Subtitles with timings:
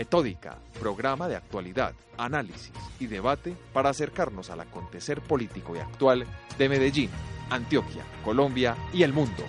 [0.00, 6.24] Metódica, programa de actualidad, análisis y debate para acercarnos al acontecer político y actual
[6.56, 7.10] de Medellín,
[7.50, 9.44] Antioquia, Colombia y el mundo.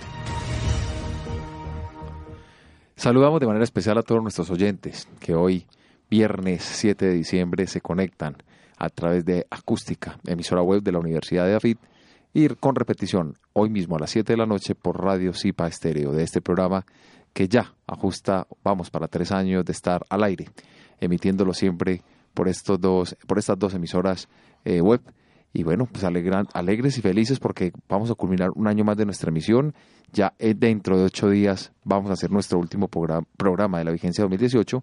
[2.97, 5.67] Saludamos de manera especial a todos nuestros oyentes que hoy,
[6.09, 8.35] viernes 7 de diciembre, se conectan
[8.77, 11.77] a través de Acústica, emisora web de la Universidad de Afid,
[12.33, 16.11] y con repetición hoy mismo a las 7 de la noche por Radio Cipa Estéreo
[16.11, 16.85] de este programa
[17.33, 20.49] que ya ajusta, vamos, para tres años de estar al aire,
[20.99, 22.01] emitiéndolo siempre
[22.33, 24.27] por, estos dos, por estas dos emisoras
[24.65, 25.01] eh, web.
[25.53, 29.05] Y bueno, pues alegran, alegres y felices porque vamos a culminar un año más de
[29.05, 29.73] nuestra emisión.
[30.13, 33.91] Ya eh, dentro de ocho días vamos a hacer nuestro último programa, programa de la
[33.91, 34.81] vigencia 2018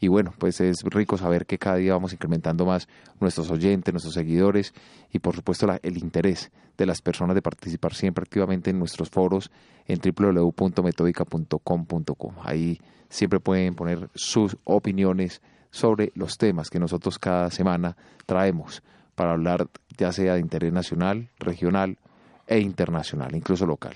[0.00, 2.88] y bueno, pues es rico saber que cada día vamos incrementando más
[3.20, 4.72] nuestros oyentes, nuestros seguidores
[5.12, 9.50] y por supuesto el interés de las personas de participar siempre activamente en nuestros foros
[9.86, 12.34] en www.metodica.com.com.
[12.42, 18.82] Ahí siempre pueden poner sus opiniones sobre los temas que nosotros cada semana traemos
[19.14, 21.98] para hablar ya sea de interés nacional, regional
[22.46, 23.92] e internacional, incluso local.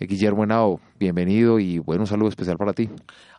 [0.00, 2.88] Eh, Guillermo Henao, bienvenido y bueno, un saludo especial para ti.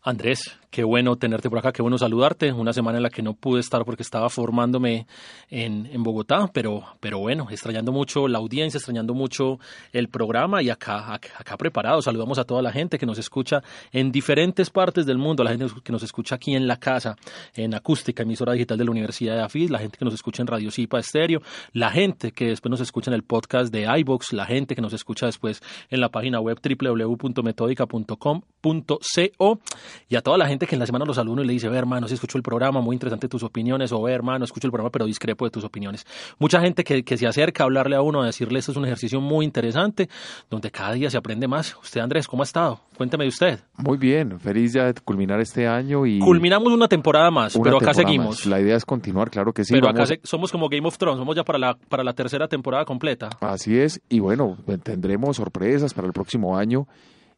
[0.08, 2.52] Andrés, qué bueno tenerte por acá, qué bueno saludarte.
[2.52, 5.08] Una semana en la que no pude estar porque estaba formándome
[5.50, 9.58] en, en Bogotá, pero, pero bueno, extrañando mucho la audiencia, extrañando mucho
[9.94, 12.04] el programa y acá, acá, preparado.
[12.04, 15.66] Saludamos a toda la gente que nos escucha en diferentes partes del mundo, la gente
[15.84, 17.16] que nos escucha aquí en la casa,
[17.56, 20.48] en acústica, emisora digital de la Universidad de AFID, la gente que nos escucha en
[20.48, 21.42] Radio Cipa Estéreo,
[21.74, 24.94] la gente que después nos escucha en el podcast de iBox, la gente que nos
[24.94, 26.60] escucha después en la página web
[27.46, 29.60] www.metódica.com.co
[30.10, 32.08] y a toda la gente que en la semana los y le dice, ve hermano,
[32.08, 35.06] si escucho el programa, muy interesante tus opiniones, o ve hermano, escucho el programa pero
[35.06, 36.06] discrepo de tus opiniones.
[36.40, 38.86] Mucha gente que, que se acerca a hablarle a uno, a decirle, esto es un
[38.86, 40.10] ejercicio muy interesante,
[40.50, 41.76] donde cada día se aprende más.
[41.82, 42.80] Usted Andrés, ¿cómo ha estado?
[42.98, 43.60] Cuénteme de usted.
[43.78, 46.20] Muy bien, feliz ya de culminar este año y...
[46.20, 48.46] Culminamos una temporada más, pero acá seguimos.
[48.46, 49.74] La idea es continuar, claro que sí.
[49.74, 52.86] Pero acá somos como Game of Thrones, somos ya para la, para la tercera temporada
[52.86, 53.30] completa.
[53.42, 56.88] Así es, y bueno, tendremos sorpresas para el próximo año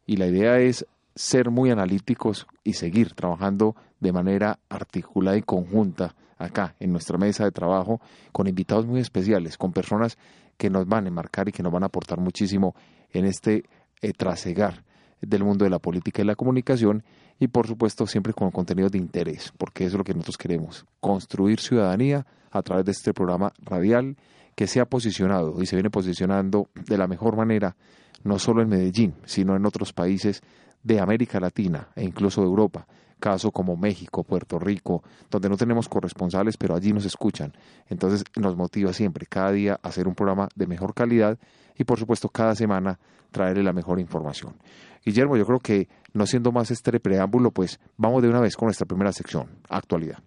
[0.08, 6.14] y la idea es ser muy analíticos y seguir trabajando de manera articulada y conjunta
[6.38, 8.00] acá en nuestra mesa de trabajo
[8.32, 10.16] con invitados muy especiales, con personas
[10.56, 12.74] que nos van a enmarcar y que nos van a aportar muchísimo
[13.12, 13.64] en este
[14.00, 14.82] eh, trasegar
[15.20, 17.04] del mundo de la política y la comunicación
[17.38, 20.86] y por supuesto siempre con contenidos de interés, porque eso es lo que nosotros queremos,
[21.00, 24.16] construir ciudadanía a través de este programa radial
[24.54, 27.76] que se ha posicionado y se viene posicionando de la mejor manera,
[28.24, 30.42] no solo en Medellín, sino en otros países
[30.82, 32.86] de América Latina e incluso de Europa,
[33.18, 37.52] caso como México, Puerto Rico, donde no tenemos corresponsales, pero allí nos escuchan.
[37.88, 41.38] Entonces nos motiva siempre, cada día, a hacer un programa de mejor calidad
[41.76, 42.98] y por supuesto cada semana
[43.30, 44.56] traerle la mejor información.
[45.04, 48.66] Guillermo, yo creo que no siendo más este preámbulo, pues vamos de una vez con
[48.66, 50.18] nuestra primera sección, actualidad.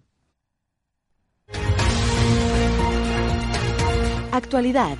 [4.32, 4.96] Actualidad.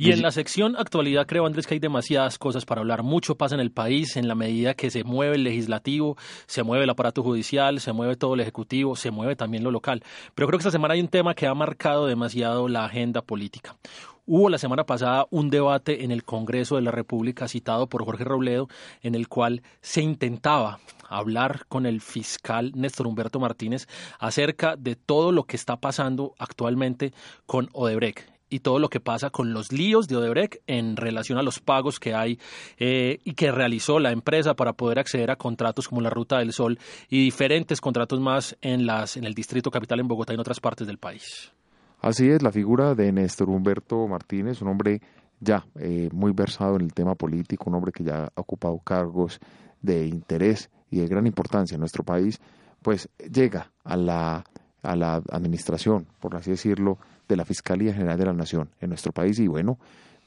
[0.00, 3.02] Y en la sección actualidad creo, Andrés, que hay demasiadas cosas para hablar.
[3.02, 6.16] Mucho pasa en el país en la medida que se mueve el legislativo,
[6.46, 10.04] se mueve el aparato judicial, se mueve todo el ejecutivo, se mueve también lo local.
[10.36, 13.76] Pero creo que esta semana hay un tema que ha marcado demasiado la agenda política.
[14.24, 18.22] Hubo la semana pasada un debate en el Congreso de la República citado por Jorge
[18.22, 18.68] Robledo
[19.02, 20.78] en el cual se intentaba
[21.08, 23.88] hablar con el fiscal Néstor Humberto Martínez
[24.20, 27.12] acerca de todo lo que está pasando actualmente
[27.46, 31.42] con Odebrecht y todo lo que pasa con los líos de Odebrecht en relación a
[31.42, 32.38] los pagos que hay
[32.78, 36.52] eh, y que realizó la empresa para poder acceder a contratos como la Ruta del
[36.52, 36.78] Sol
[37.08, 40.60] y diferentes contratos más en, las, en el Distrito Capital en Bogotá y en otras
[40.60, 41.52] partes del país.
[42.00, 45.00] Así es, la figura de Néstor Humberto Martínez, un hombre
[45.40, 49.40] ya eh, muy versado en el tema político, un hombre que ya ha ocupado cargos
[49.82, 52.40] de interés y de gran importancia en nuestro país,
[52.82, 54.44] pues llega a la,
[54.82, 56.98] a la administración, por así decirlo,
[57.28, 59.38] de la Fiscalía General de la Nación en nuestro país.
[59.38, 59.78] Y bueno,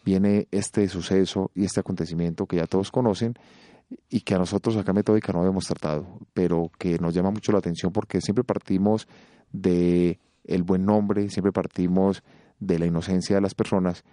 [0.06, 3.36] viene este suceso y este acontecimiento que ya todos conocen
[4.10, 7.52] y que a nosotros acá en Metódica no habíamos tratado, pero que nos llama mucho
[7.52, 9.08] la atención porque siempre partimos
[9.52, 12.24] de el buen nombre, siempre partimos
[12.60, 14.04] de la inocencia de las personas,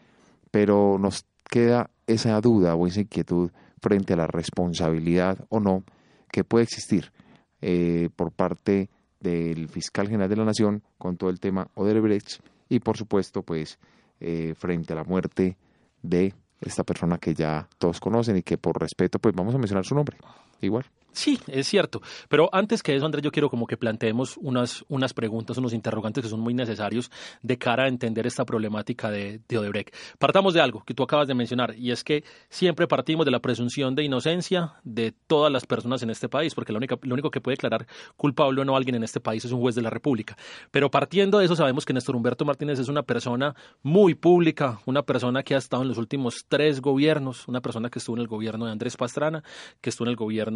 [0.51, 3.51] pero nos queda esa duda o esa inquietud
[3.81, 5.85] frente a la responsabilidad o no
[6.31, 7.13] que puede existir
[7.61, 12.81] eh, por parte del fiscal general de la nación con todo el tema Odebrecht y
[12.81, 13.79] por supuesto pues
[14.21, 15.57] eh, frente a la muerte
[16.03, 19.85] de esta persona que ya todos conocen y que por respeto pues vamos a mencionar
[19.85, 20.17] su nombre
[20.61, 20.85] igual
[21.19, 22.01] Sí, es cierto.
[22.29, 26.23] Pero antes que eso, Andrés, yo quiero como que planteemos unas, unas preguntas, unos interrogantes
[26.23, 27.11] que son muy necesarios
[27.43, 29.93] de cara a entender esta problemática de, de, Odebrecht.
[30.21, 33.41] Partamos de algo que tú acabas de mencionar, y es que siempre partimos de la
[33.41, 37.33] presunción de inocencia de todas las personas en este país, porque lo único, lo único
[37.33, 39.83] que puede declarar culpable o no a alguien en este país es un juez de
[39.83, 40.37] la República.
[40.71, 45.03] Pero partiendo de eso, sabemos que Néstor Humberto Martínez es una persona muy pública, una
[45.03, 48.29] persona que ha estado en los últimos tres gobiernos, una persona que estuvo en el
[48.29, 49.43] gobierno de Andrés Pastrana,
[49.81, 50.48] que estuvo en el gobierno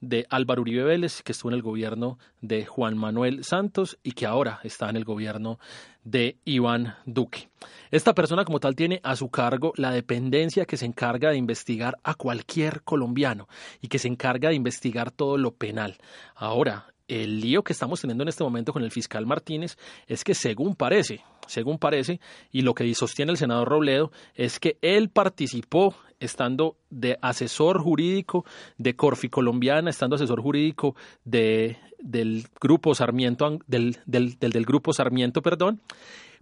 [0.00, 4.26] de Álvaro Uribe Vélez, que estuvo en el gobierno de Juan Manuel Santos y que
[4.26, 5.58] ahora está en el gobierno
[6.04, 7.48] de Iván Duque.
[7.90, 11.98] Esta persona como tal tiene a su cargo la dependencia que se encarga de investigar
[12.02, 13.48] a cualquier colombiano
[13.80, 15.98] y que se encarga de investigar todo lo penal.
[16.34, 20.34] Ahora, el lío que estamos teniendo en este momento con el fiscal Martínez es que
[20.34, 25.94] según parece, según parece, y lo que sostiene el senador Robledo, es que él participó
[26.24, 28.44] estando de asesor jurídico
[28.78, 35.42] de Corfi Colombiana, estando asesor jurídico de, del grupo Sarmiento, del, del, del grupo Sarmiento,
[35.42, 35.80] perdón,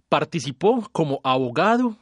[0.09, 1.95] participó como abogado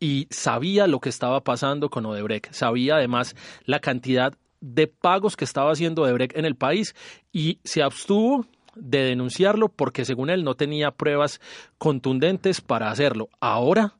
[0.00, 5.44] y sabía lo que estaba pasando con Odebrecht, sabía además la cantidad de pagos que
[5.44, 6.94] estaba haciendo Odebrecht en el país
[7.32, 8.46] y se abstuvo
[8.76, 11.40] de denunciarlo porque según él no tenía pruebas
[11.78, 13.28] contundentes para hacerlo.
[13.40, 13.94] Ahora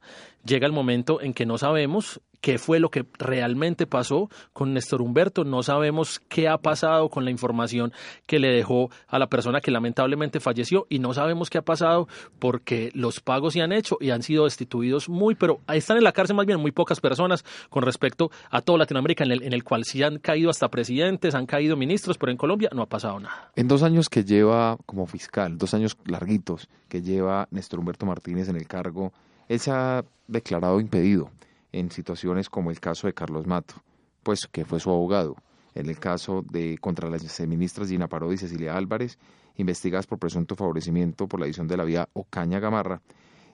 [0.45, 5.01] llega el momento en que no sabemos qué fue lo que realmente pasó con Néstor
[5.01, 7.95] Humberto, no sabemos qué ha pasado con la información
[8.27, 12.07] que le dejó a la persona que lamentablemente falleció y no sabemos qué ha pasado
[12.39, 16.13] porque los pagos se han hecho y han sido destituidos muy, pero están en la
[16.13, 19.65] cárcel más bien muy pocas personas con respecto a toda Latinoamérica en el, en el
[19.65, 23.21] cual sí han caído hasta presidentes, han caído ministros, pero en Colombia no ha pasado
[23.21, 23.53] nada.
[23.57, 28.51] En dos años que lleva como fiscal, dos años larguitos que lleva Néstor Humberto Martínez
[28.51, 29.15] en el cargo,
[29.49, 31.31] él se ha declarado impedido
[31.75, 33.75] en situaciones como el caso de Carlos Mato,
[34.23, 35.35] pues que fue su abogado,
[35.75, 39.19] en el caso de contra las ministras Gina Parodi y Cecilia Álvarez,
[39.57, 43.03] investigadas por presunto favorecimiento por la edición de la vía Ocaña Gamarra,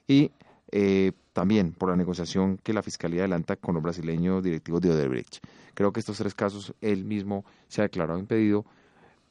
[0.06, 0.30] y
[0.70, 5.40] eh, también por la negociación que la Fiscalía adelanta con los brasileños directivos de.
[5.72, 8.66] Creo que estos tres casos él mismo se ha declarado impedido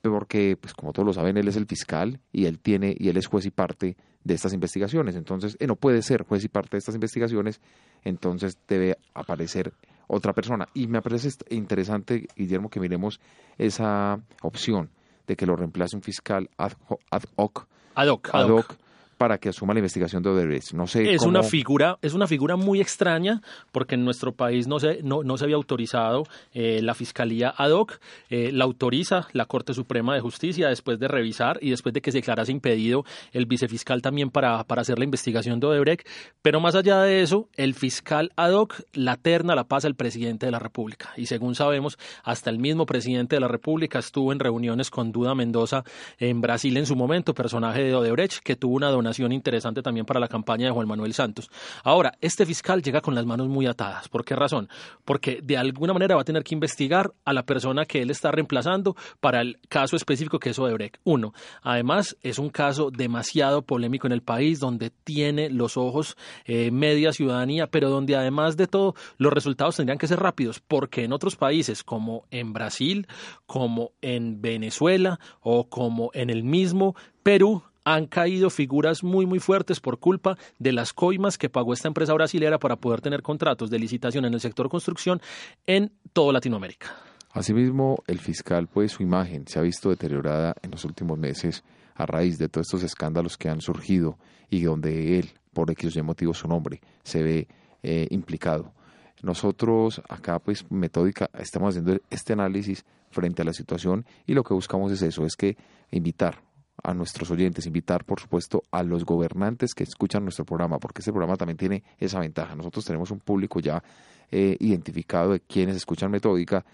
[0.02, 3.18] porque, pues como todos lo saben, él es el fiscal y él tiene y él
[3.18, 5.16] es juez y parte de estas investigaciones.
[5.16, 7.62] Entonces, él no puede ser juez y parte de estas investigaciones,
[8.04, 9.74] entonces debe aparecer
[10.08, 10.68] otra persona.
[10.74, 13.20] Y me parece interesante, Guillermo, que miremos
[13.58, 14.90] esa opción
[15.28, 18.76] de que lo reemplace un fiscal ad hoc, ad hoc, ad hoc, ad hoc
[19.20, 20.72] para que asuma la investigación de Odebrecht.
[20.72, 23.42] No sé es una figura es una figura muy extraña
[23.74, 26.24] porque en nuestro país no se no, no se había autorizado
[26.54, 28.00] eh, la fiscalía ad hoc
[28.30, 32.14] eh, la autoriza la Corte Suprema de Justicia después de revisar y después de que
[32.14, 36.08] se declarase impedido el vicefiscal también para, para hacer la investigación de Odebrecht.
[36.42, 40.46] Pero más allá de eso el fiscal ad hoc la terna la pasa el presidente
[40.46, 41.10] de la República.
[41.18, 45.36] Y según sabemos hasta el mismo presidente de la República estuvo en reuniones con Duda
[45.36, 45.84] Mendoza
[46.20, 50.20] en Brasil en su momento personaje de Odebrecht que tuvo una donación interesante también para
[50.20, 51.50] la campaña de Juan Manuel Santos.
[51.84, 54.10] Ahora, este fiscal llega con las manos muy atadas.
[54.10, 54.70] ¿Por qué razón?
[55.06, 58.32] Porque de alguna manera va a tener que investigar a la persona que él está
[58.32, 60.98] reemplazando para el caso específico que es Odebrecht.
[61.04, 66.72] Uno, además es un caso demasiado polémico en el país donde tiene los ojos eh,
[66.72, 71.14] media ciudadanía, pero donde además de todo los resultados tendrían que ser rápidos, porque en
[71.14, 73.08] otros países como en Brasil,
[73.46, 79.80] como en Venezuela o como en el mismo Perú, han caído figuras muy muy fuertes
[79.80, 83.80] por culpa de las coimas que pagó esta empresa brasilera para poder tener contratos de
[83.80, 85.22] licitación en el sector construcción
[85.66, 86.88] en toda Latinoamérica.
[87.32, 91.64] Asimismo, el fiscal, pues su imagen se ha visto deteriorada en los últimos meses
[91.96, 94.18] a raíz de todos estos escándalos que han surgido
[94.50, 97.48] y donde él, por X y motivo, su nombre se ve
[97.84, 98.74] eh, implicado.
[99.22, 104.54] Nosotros acá, pues, Metódica, estamos haciendo este análisis frente a la situación y lo que
[104.54, 105.58] buscamos es eso, es que
[105.92, 106.42] invitar
[106.84, 111.12] a nuestros oyentes, invitar por supuesto a los gobernantes que escuchan nuestro programa, porque este
[111.12, 112.56] programa también tiene esa ventaja.
[112.56, 113.84] Nosotros tenemos un público ya
[114.32, 116.66] eh, identificado de quienes escuchan Metódica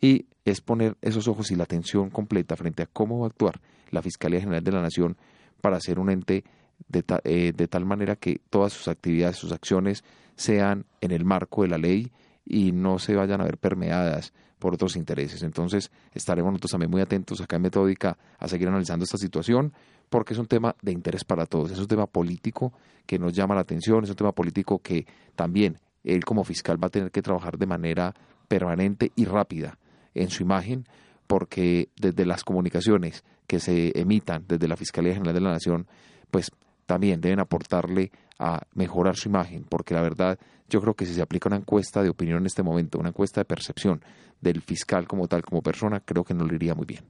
[0.00, 3.60] y es poner esos ojos y la atención completa frente a cómo va a actuar
[3.90, 5.16] la Fiscalía General de la Nación
[5.60, 6.44] para ser un ente
[6.88, 10.04] de, eh, de tal manera que todas sus actividades, sus acciones
[10.36, 12.10] sean en el marco de la ley
[12.44, 15.42] y no se vayan a ver permeadas por otros intereses.
[15.42, 19.72] Entonces estaremos nosotros también muy atentos acá en Metódica a seguir analizando esta situación
[20.08, 22.72] porque es un tema de interés para todos, es un tema político
[23.04, 25.04] que nos llama la atención, es un tema político que
[25.34, 28.14] también él como fiscal va a tener que trabajar de manera
[28.46, 29.78] permanente y rápida
[30.14, 30.86] en su imagen,
[31.26, 35.88] porque desde las comunicaciones que se emitan desde la Fiscalía General de la Nación,
[36.30, 36.52] pues
[36.86, 41.22] también deben aportarle a mejorar su imagen, porque la verdad yo creo que si se
[41.22, 44.02] aplica una encuesta de opinión en este momento, una encuesta de percepción
[44.40, 47.04] del fiscal como tal, como persona, creo que no le iría muy bien.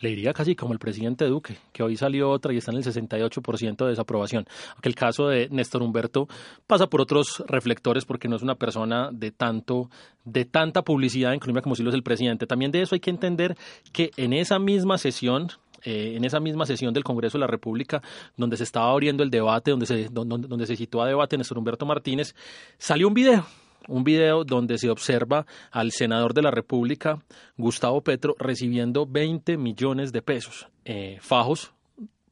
[0.00, 2.84] Le iría casi como el presidente Duque, que hoy salió otra y está en el
[2.84, 4.46] 68% de desaprobación.
[4.74, 6.28] Aunque el caso de Néstor Humberto
[6.66, 9.88] pasa por otros reflectores porque no es una persona de tanto,
[10.24, 12.46] de tanta publicidad en Colombia como si lo es el presidente.
[12.46, 13.56] También de eso hay que entender
[13.92, 15.48] que en esa misma sesión
[15.86, 18.02] eh, en esa misma sesión del Congreso de la República,
[18.36, 21.58] donde se estaba abriendo el debate, donde se, donde, donde se citó a debate Néstor
[21.58, 22.34] Humberto Martínez,
[22.76, 23.46] salió un video
[23.88, 27.22] un video donde se observa al senador de la República,
[27.56, 31.72] Gustavo Petro, recibiendo 20 millones de pesos, eh, fajos,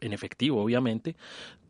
[0.01, 1.15] en efectivo obviamente,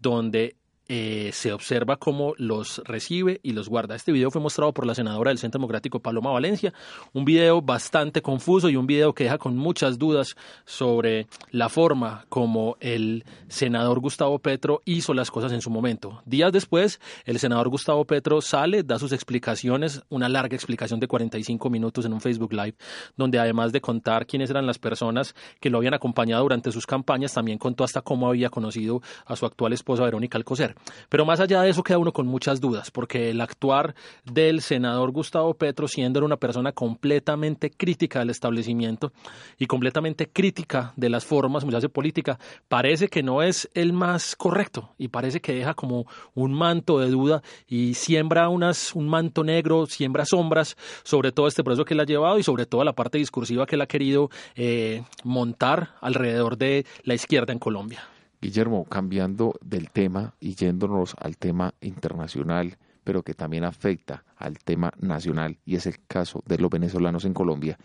[0.01, 0.57] donde
[0.89, 3.95] eh, se observa cómo los recibe y los guarda.
[3.95, 6.75] Este video fue mostrado por la senadora del Centro Democrático Paloma Valencia,
[7.13, 10.37] un video bastante confuso y un video que deja con muchas dudas
[10.67, 16.23] sobre la forma como el senador Gustavo Petro hizo las cosas en su momento.
[16.27, 21.71] Días después, el senador Gustavo Petro sale, da sus explicaciones, una larga explicación de 45
[21.71, 22.75] minutos en un Facebook Live,
[23.17, 27.33] donde además de contar quiénes eran las personas que lo habían acompañado durante sus campañas,
[27.33, 30.74] también contó hasta cómo había conocido a su actual esposa Verónica Alcocer.
[31.09, 35.11] Pero más allá de eso queda uno con muchas dudas, porque el actuar del senador
[35.11, 39.13] Gustavo Petro, siendo una persona completamente crítica del establecimiento
[39.59, 42.39] y completamente crítica de las formas se hace política,
[42.69, 47.11] parece que no es el más correcto y parece que deja como un manto de
[47.11, 52.01] duda y siembra unas, un manto negro, siembra sombras sobre todo este proceso que él
[52.01, 56.57] ha llevado y sobre todo la parte discursiva que él ha querido eh, montar alrededor
[56.57, 58.14] de la izquierda en Colombia.
[58.45, 64.93] Guillermo, cambiando del tema y yéndonos al tema internacional, pero que también afecta al tema
[65.01, 67.79] nacional, y es el caso de los venezolanos en Colombia,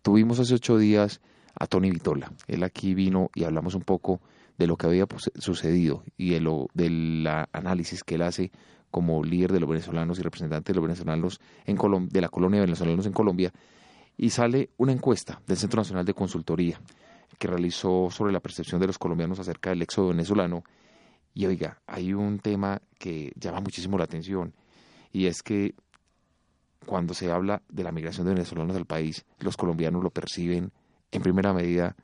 [0.00, 1.20] tuvimos hace ocho días
[1.54, 2.32] a Tony Vitola.
[2.48, 4.22] Él aquí vino y hablamos un poco
[4.56, 8.50] de lo que había sucedido y de lo, del análisis que él hace
[8.90, 11.76] como líder de los venezolanos y representante de los venezolanos en
[12.08, 13.52] de la colonia de venezolanos en Colombia,
[14.16, 16.80] y sale una encuesta del Centro Nacional de Consultoría
[17.38, 20.64] que realizó sobre la percepción de los colombianos acerca del éxodo venezolano.
[21.34, 24.54] Y oiga, hay un tema que llama muchísimo la atención
[25.12, 25.74] y es que
[26.84, 30.72] cuando se habla de la migración de venezolanos al país, los colombianos lo perciben
[31.10, 31.96] en primera medida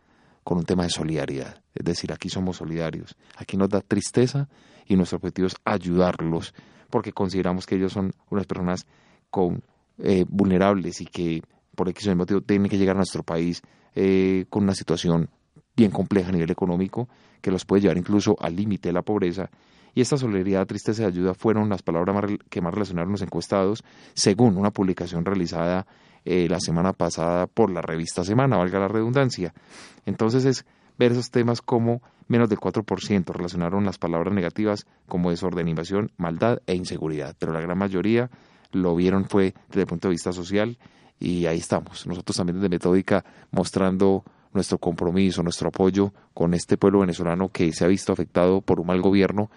[0.44, 1.62] con un tema de solidaridad.
[1.74, 3.16] Es decir, aquí somos solidarios.
[3.36, 4.48] Aquí nos da tristeza
[4.86, 6.54] y nuestro objetivo es ayudarlos
[6.90, 8.86] porque consideramos que ellos son unas personas
[9.30, 9.62] con
[9.98, 11.42] eh, vulnerables y que
[11.74, 13.62] por X motivo tienen que llegar a nuestro país
[13.94, 15.30] eh, con una situación
[15.76, 17.08] bien compleja a nivel económico,
[17.40, 19.50] que los puede llevar incluso al límite de la pobreza.
[19.94, 23.84] Y esta solidaridad, tristeza y ayuda fueron las palabras que más relacionaron los encuestados,
[24.14, 25.86] según una publicación realizada
[26.24, 29.52] eh, la semana pasada por la revista Semana, valga la redundancia.
[30.06, 30.64] Entonces es
[30.98, 36.60] ver esos temas como menos del 4% relacionaron las palabras negativas como desorden, invasión, maldad
[36.66, 38.30] e inseguridad, pero la gran mayoría
[38.70, 40.78] lo vieron fue desde el punto de vista social
[41.18, 42.06] y ahí estamos.
[42.06, 47.84] Nosotros también desde Metódica mostrando nuestro compromiso, nuestro apoyo con este pueblo venezolano que se
[47.84, 49.50] ha visto afectado por un mal gobierno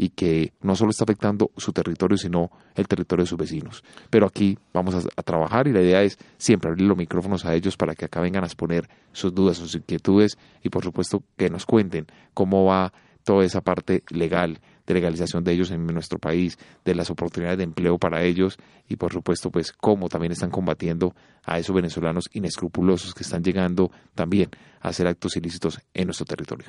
[0.00, 3.82] y que no solo está afectando su territorio, sino el territorio de sus vecinos.
[4.10, 7.76] Pero aquí vamos a, trabajar y la idea es siempre abrir los micrófonos a ellos
[7.76, 11.66] para que acá vengan a exponer sus dudas, sus inquietudes y por supuesto que nos
[11.66, 12.92] cuenten cómo va
[13.24, 17.64] toda esa parte legal de legalización de ellos en nuestro país, de las oportunidades de
[17.64, 18.56] empleo para ellos
[18.88, 21.14] y por supuesto pues cómo también están combatiendo
[21.44, 24.48] a esos venezolanos inescrupulosos que están llegando también
[24.80, 26.68] a hacer actos ilícitos en nuestro territorio.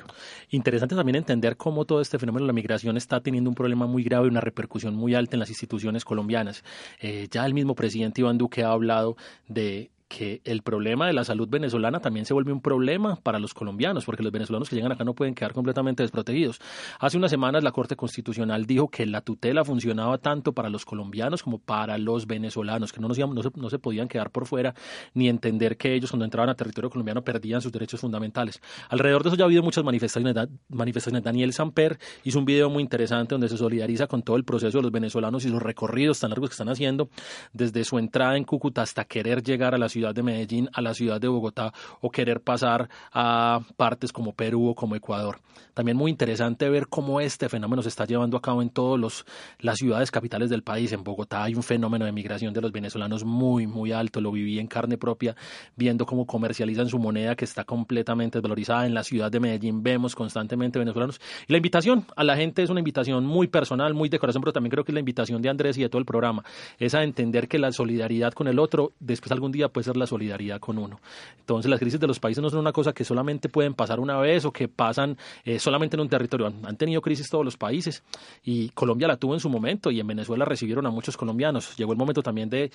[0.50, 4.02] Interesante también entender cómo todo este fenómeno de la migración está teniendo un problema muy
[4.02, 6.62] grave y una repercusión muy alta en las instituciones colombianas.
[7.00, 9.16] Eh, ya el mismo presidente Iván Duque ha hablado
[9.48, 13.54] de que el problema de la salud venezolana también se vuelve un problema para los
[13.54, 16.58] colombianos, porque los venezolanos que llegan acá no pueden quedar completamente desprotegidos.
[16.98, 21.44] Hace unas semanas la Corte Constitucional dijo que la tutela funcionaba tanto para los colombianos
[21.44, 24.74] como para los venezolanos, que no, nos, no, se, no se podían quedar por fuera
[25.14, 28.60] ni entender que ellos cuando entraban a territorio colombiano perdían sus derechos fundamentales.
[28.88, 30.34] Alrededor de eso ya ha habido muchas manifestaciones.
[30.68, 31.22] manifestaciones.
[31.22, 34.82] Daniel Samper hizo un video muy interesante donde se solidariza con todo el proceso de
[34.82, 37.10] los venezolanos y los recorridos tan largos que están haciendo
[37.52, 40.80] desde su entrada en Cúcuta hasta querer llegar a la ciudad ciudad de Medellín a
[40.80, 45.40] la ciudad de Bogotá o querer pasar a partes como Perú o como Ecuador.
[45.80, 49.24] También muy interesante ver cómo este fenómeno se está llevando a cabo en todas
[49.60, 50.92] las ciudades capitales del país.
[50.92, 54.20] En Bogotá hay un fenómeno de migración de los venezolanos muy, muy alto.
[54.20, 55.34] Lo viví en carne propia,
[55.76, 58.84] viendo cómo comercializan su moneda que está completamente desvalorizada.
[58.84, 61.18] En la ciudad de Medellín vemos constantemente venezolanos.
[61.48, 64.52] Y la invitación a la gente es una invitación muy personal, muy de corazón, pero
[64.52, 66.44] también creo que es la invitación de Andrés y de todo el programa.
[66.78, 70.06] Es a entender que la solidaridad con el otro, después algún día puede ser la
[70.06, 71.00] solidaridad con uno.
[71.38, 74.18] Entonces las crisis de los países no son una cosa que solamente pueden pasar una
[74.18, 76.46] vez o que pasan eh, en un territorio.
[76.46, 78.02] Han, tenido crisis todos los países
[78.44, 81.76] y Colombia la tuvo en su momento y en Venezuela recibieron a muchos colombianos.
[81.76, 82.70] Llegó el momento también de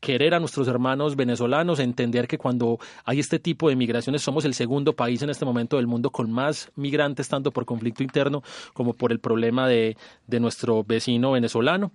[0.00, 4.54] querer a nuestros hermanos venezolanos, entender que cuando hay este tipo de migraciones somos el
[4.54, 8.42] segundo país en este momento del mundo con más migrantes, tanto por conflicto interno
[8.72, 11.92] como por el problema de, de nuestro vecino venezolano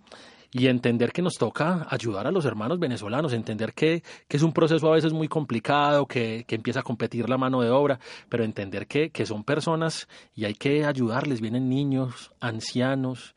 [0.52, 4.54] y entender que nos toca ayudar a los hermanos venezolanos, entender que, que es un
[4.54, 8.00] proceso a veces muy complicado, que, que, empieza a competir la mano de obra,
[8.30, 13.36] pero entender que, que son personas y hay que ayudarles, vienen niños, ancianos,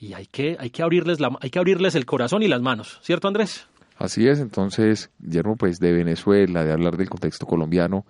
[0.00, 2.98] y hay que, hay que abrirles la, hay que abrirles el corazón y las manos,
[3.02, 3.66] ¿cierto Andrés?
[3.98, 8.06] Así es, entonces, Guillermo, pues de Venezuela, de hablar del contexto colombiano,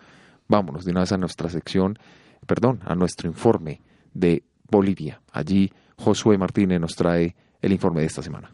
[0.46, 1.98] vámonos de una vez a nuestra sección,
[2.46, 3.80] perdón, a nuestro informe
[4.14, 5.20] de Bolivia.
[5.32, 8.52] Allí Josué Martínez nos trae el informe de esta semana.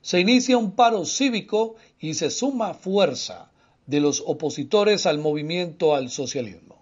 [0.00, 3.50] Se inicia un paro cívico y se suma fuerza
[3.86, 6.74] de los opositores al movimiento al socialismo.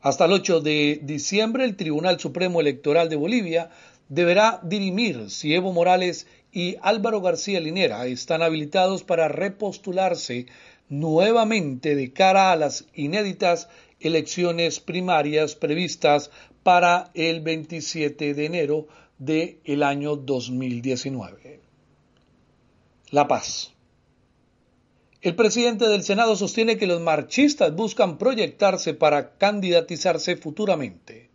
[0.00, 3.70] Hasta el 8 de diciembre, el Tribunal Supremo Electoral de Bolivia
[4.08, 10.46] deberá dirimir si Evo Morales y Álvaro García Linera están habilitados para repostularse
[10.88, 13.68] nuevamente de cara a las inéditas
[13.98, 16.30] elecciones primarias previstas
[16.62, 18.86] para el 27 de enero
[19.18, 21.60] del año 2019.
[23.10, 23.72] La paz.
[25.22, 31.30] El presidente del Senado sostiene que los marchistas buscan proyectarse para candidatizarse futuramente.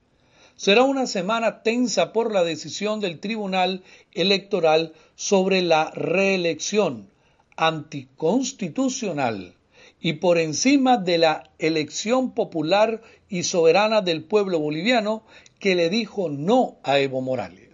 [0.56, 3.82] Será una semana tensa por la decisión del Tribunal
[4.14, 7.08] Electoral sobre la reelección
[7.56, 9.56] anticonstitucional
[10.02, 15.24] y por encima de la elección popular y soberana del pueblo boliviano
[15.60, 17.69] que le dijo no a Evo Morales.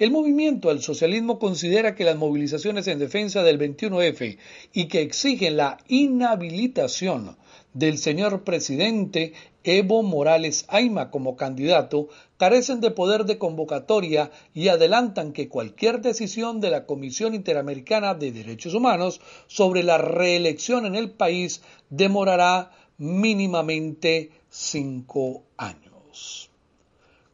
[0.00, 4.38] El movimiento al socialismo considera que las movilizaciones en defensa del 21F
[4.72, 7.36] y que exigen la inhabilitación
[7.74, 12.08] del señor presidente Evo Morales Aima como candidato
[12.38, 18.32] carecen de poder de convocatoria y adelantan que cualquier decisión de la Comisión Interamericana de
[18.32, 21.60] Derechos Humanos sobre la reelección en el país
[21.90, 26.49] demorará mínimamente cinco años.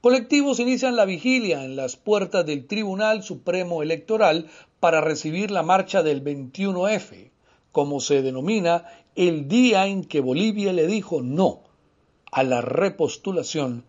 [0.00, 6.02] Colectivos inician la vigilia en las puertas del Tribunal Supremo Electoral para recibir la marcha
[6.02, 7.30] del 21F,
[7.72, 8.84] como se denomina
[9.16, 11.62] el día en que Bolivia le dijo no
[12.30, 13.84] a la repostulación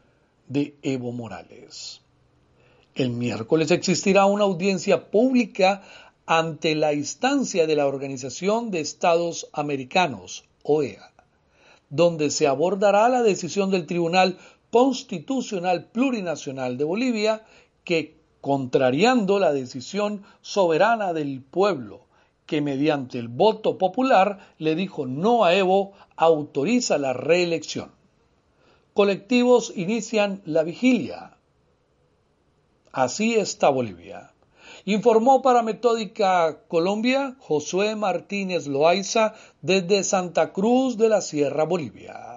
[0.47, 2.01] de Evo Morales.
[2.95, 5.83] El miércoles existirá una audiencia pública
[6.25, 11.11] ante la instancia de la Organización de Estados Americanos, OEA,
[11.89, 14.37] donde se abordará la decisión del Tribunal
[14.77, 17.43] Constitucional Plurinacional de Bolivia
[17.83, 22.01] que, contrariando la decisión soberana del pueblo,
[22.45, 27.89] que mediante el voto popular le dijo no a Evo, autoriza la reelección.
[28.93, 31.37] Colectivos inician la vigilia.
[32.91, 34.31] Así está Bolivia.
[34.85, 42.36] Informó para Metódica Colombia Josué Martínez Loaiza desde Santa Cruz de la Sierra, Bolivia.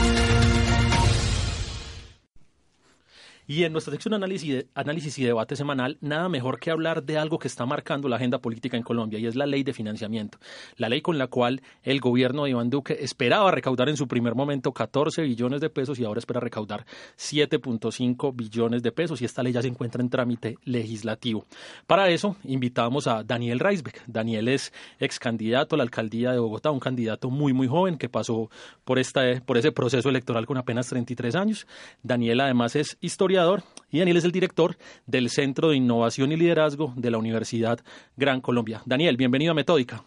[3.51, 7.37] Y en nuestra sección análisis, análisis y debate semanal, nada mejor que hablar de algo
[7.37, 10.37] que está marcando la agenda política en Colombia y es la ley de financiamiento.
[10.77, 14.35] La ley con la cual el gobierno de Iván Duque esperaba recaudar en su primer
[14.35, 16.85] momento 14 billones de pesos y ahora espera recaudar
[17.17, 21.45] 7.5 billones de pesos y esta ley ya se encuentra en trámite legislativo.
[21.87, 24.01] Para eso invitamos a Daniel Reisbeck.
[24.07, 28.07] Daniel es ex candidato a la alcaldía de Bogotá, un candidato muy muy joven que
[28.07, 28.49] pasó
[28.85, 31.67] por, esta, por ese proceso electoral con apenas 33 años.
[32.01, 33.40] Daniel además es historiador
[33.89, 34.75] y Daniel es el director
[35.07, 37.79] del Centro de Innovación y Liderazgo de la Universidad
[38.15, 38.81] Gran Colombia.
[38.85, 40.03] Daniel, bienvenido a Metódica.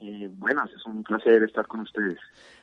[0.00, 2.18] Eh, buenas, es un placer estar con ustedes.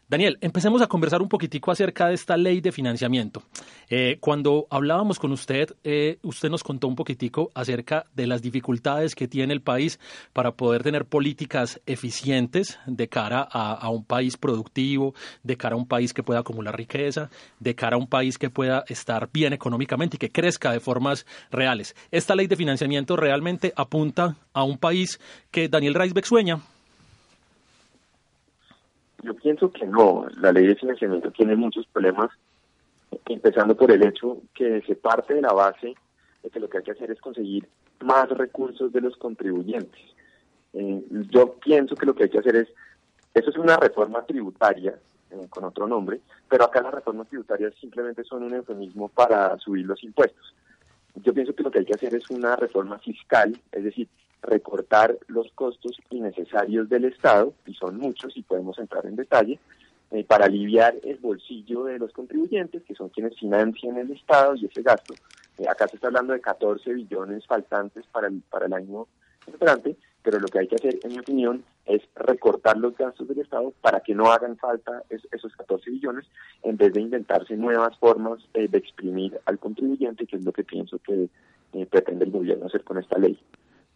[0.10, 3.43] Daniel, empecemos a conversar un poquitico acerca de esta ley de financiamiento.
[3.91, 9.13] Eh, cuando hablábamos con usted, eh, usted nos contó un poquitico acerca de las dificultades
[9.13, 10.00] que tiene el país
[10.34, 15.88] para poder tener políticas eficientes de cara a, un país productivo, de cara a un
[15.88, 20.15] país que pueda acumular riqueza, de cara a un país que pueda estar bien económicamente
[20.15, 21.95] y que crezca de formas reales.
[22.10, 25.19] Esta ley de financiamiento realmente apunta a un país
[25.52, 26.62] que Daniel Reisbeck sueña.
[29.23, 30.25] Yo pienso que no.
[30.38, 32.29] La ley de financiamiento tiene muchos problemas,
[33.25, 35.95] empezando por el hecho que se parte de la base
[36.43, 37.67] de que lo que hay que hacer es conseguir
[38.01, 40.01] más recursos de los contribuyentes.
[40.73, 42.67] Eh, yo pienso que lo que hay que hacer es,
[43.34, 44.97] eso es una reforma tributaria,
[45.32, 49.86] eh, con otro nombre, pero acá las reformas tributarias simplemente son un eufemismo para subir
[49.86, 50.55] los impuestos.
[51.15, 54.08] Yo pienso que lo que hay que hacer es una reforma fiscal, es decir,
[54.41, 59.60] recortar los costos innecesarios del Estado, y son muchos y podemos entrar en detalle,
[60.12, 64.65] eh, para aliviar el bolsillo de los contribuyentes, que son quienes financian el Estado y
[64.65, 65.13] ese gasto.
[65.60, 69.08] Eh, acá se está hablando de 14 billones faltantes para el, para el año
[69.45, 73.39] entrante, pero lo que hay que hacer, en mi opinión, es recortar los gastos del
[73.39, 76.25] Estado para que no hagan falta esos 14 billones,
[76.63, 80.63] en vez de inventarse nuevas formas eh, de exprimir al contribuyente, que es lo que
[80.63, 81.30] pienso que
[81.91, 83.39] pretende el gobierno hacer con esta ley.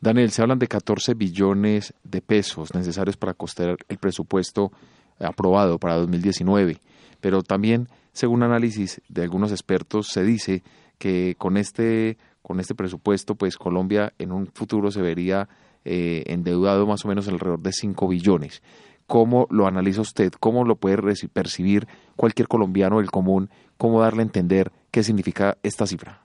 [0.04, 4.74] Daniel, se hablan de 14 billones de pesos necesarios para costear el presupuesto
[5.18, 6.82] aprobado para 2019,
[7.22, 10.62] pero también, según análisis de algunos expertos, se dice
[10.98, 15.48] que con este con este presupuesto, pues Colombia en un futuro se vería
[15.86, 18.62] eh, endeudado más o menos alrededor de 5 billones.
[19.08, 20.34] ¿Cómo lo analiza usted?
[20.38, 20.98] ¿Cómo lo puede
[21.32, 21.88] percibir
[22.18, 23.50] cualquier colombiano del común?
[23.78, 26.24] ¿Cómo darle a entender qué significa esta cifra?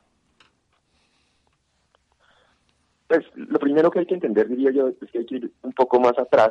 [3.08, 5.72] Pues lo primero que hay que entender, diría yo, es que hay que ir un
[5.72, 6.50] poco más atrás.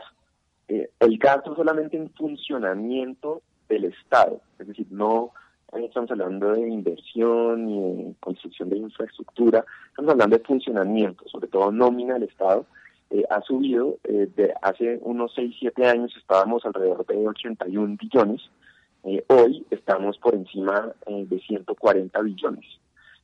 [0.67, 5.31] Eh, el gasto solamente en funcionamiento del Estado, es decir, no
[5.73, 11.71] estamos hablando de inversión ni de construcción de infraestructura, estamos hablando de funcionamiento, sobre todo
[11.71, 12.65] nómina del Estado,
[13.11, 18.41] eh, ha subido eh, de hace unos 6, 7 años estábamos alrededor de 81 billones,
[19.27, 22.65] hoy estamos por encima de 140 billones.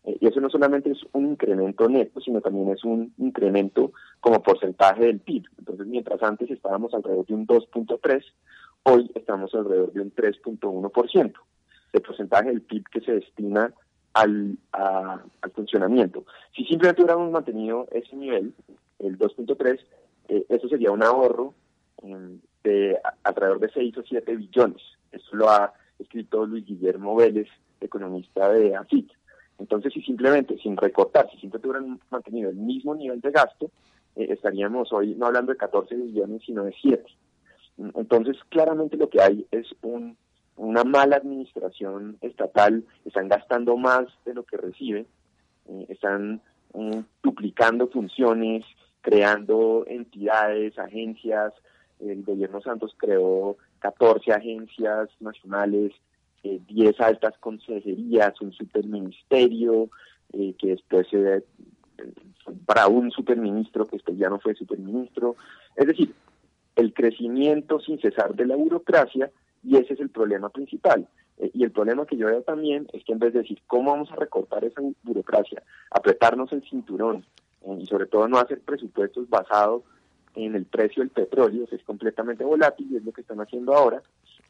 [0.05, 4.43] Eh, y eso no solamente es un incremento neto, sino también es un incremento como
[4.43, 5.45] porcentaje del PIB.
[5.59, 8.23] Entonces, mientras antes estábamos alrededor de un 2.3,
[8.83, 11.33] hoy estamos alrededor de un 3.1%.
[11.93, 13.73] El porcentaje del PIB que se destina
[14.13, 16.25] al, al funcionamiento.
[16.55, 18.53] Si simplemente hubiéramos mantenido ese nivel,
[18.99, 19.79] el 2.3,
[20.29, 21.53] eh, eso sería un ahorro
[22.01, 24.81] em, de alrededor de 6 o 7 billones.
[25.11, 27.47] Eso lo ha escrito Luis Guillermo Vélez,
[27.81, 29.11] economista de AFIT.
[29.59, 33.71] Entonces, si simplemente, sin recortar, si simplemente hubieran mantenido el mismo nivel de gasto,
[34.15, 37.03] eh, estaríamos hoy no hablando de 14 billones, sino de 7.
[37.95, 40.17] Entonces, claramente lo que hay es un,
[40.57, 45.07] una mala administración estatal, están gastando más de lo que reciben,
[45.67, 46.41] eh, están
[46.73, 48.63] mm, duplicando funciones,
[49.01, 51.53] creando entidades, agencias.
[51.99, 55.93] El gobierno Santos creó 14 agencias nacionales,
[56.43, 59.89] 10 altas consejerías, un superministerio,
[60.33, 61.43] eh, que después se
[62.65, 65.35] para un superministro que después ya no fue superministro.
[65.75, 66.13] Es decir,
[66.75, 69.31] el crecimiento sin cesar de la burocracia
[69.63, 71.07] y ese es el problema principal.
[71.37, 73.91] Eh, y el problema que yo veo también es que en vez de decir cómo
[73.91, 77.25] vamos a recortar esa burocracia, apretarnos el cinturón
[77.61, 79.83] eh, y sobre todo no hacer presupuestos basados
[80.35, 83.73] en el precio del petróleo, que es completamente volátil y es lo que están haciendo
[83.75, 84.01] ahora,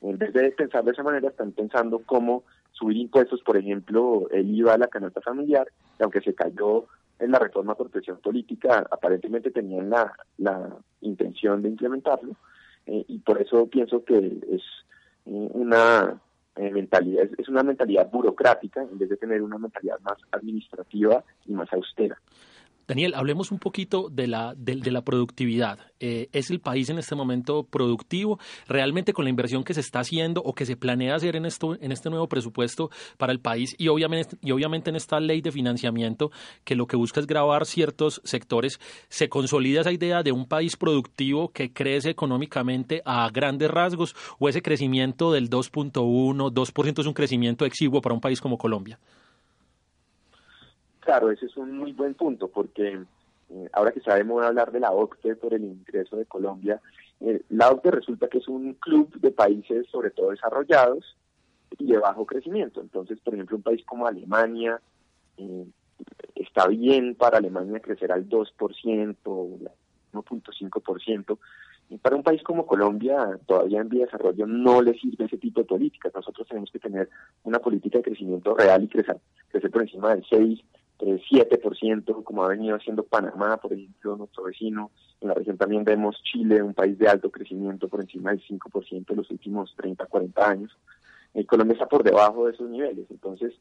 [0.01, 4.53] en vez de pensar de esa manera, están pensando cómo subir impuestos, por ejemplo, el
[4.53, 5.67] IVA a la canasta familiar,
[5.99, 6.85] y aunque se cayó
[7.19, 12.35] en la reforma por presión política, aparentemente tenían la, la intención de implementarlo,
[12.85, 14.61] eh, y por eso pienso que es
[15.25, 16.19] eh, una
[16.55, 21.53] eh, mentalidad, es una mentalidad burocrática en vez de tener una mentalidad más administrativa y
[21.53, 22.19] más austera.
[22.87, 25.79] Daniel, hablemos un poquito de la, de, la productividad.
[26.01, 28.39] Eh, ¿Es el país en este momento productivo?
[28.67, 31.77] ¿Realmente con la inversión que se está haciendo o que se planea hacer en, esto,
[31.79, 35.53] en este nuevo presupuesto para el país y obviamente, y obviamente en esta ley de
[35.53, 36.31] financiamiento
[36.65, 40.75] que lo que busca es grabar ciertos sectores, se consolida esa idea de un país
[40.75, 47.13] productivo que crece económicamente a grandes rasgos o ese crecimiento del 2.1, 2% es un
[47.13, 48.99] crecimiento exiguo para un país como Colombia?
[51.03, 52.97] Claro, ese es un muy buen punto, porque
[53.49, 56.79] eh, ahora que sabemos hablar de la OCDE por el ingreso de Colombia,
[57.19, 61.17] eh, la OCDE resulta que es un club de países, sobre todo desarrollados,
[61.77, 62.79] y de bajo crecimiento.
[62.79, 64.79] Entonces, por ejemplo, un país como Alemania,
[65.37, 65.65] eh,
[66.35, 69.17] está bien para Alemania crecer al 2%,
[70.13, 71.37] 1.5%,
[72.01, 75.59] para un país como Colombia, todavía en vía de desarrollo, no le sirve ese tipo
[75.59, 76.13] de políticas.
[76.15, 77.09] Nosotros tenemos que tener
[77.43, 79.17] una política de crecimiento real y crecer,
[79.49, 80.59] crecer por encima del 6,
[80.99, 84.91] 7%, como ha venido haciendo Panamá, por ejemplo, nuestro vecino.
[85.21, 89.05] En la región también vemos Chile, un país de alto crecimiento por encima del 5%
[89.09, 90.77] en los últimos 30, 40 años.
[91.33, 93.05] Eh, Colombia está por debajo de esos niveles.
[93.09, 93.53] Entonces,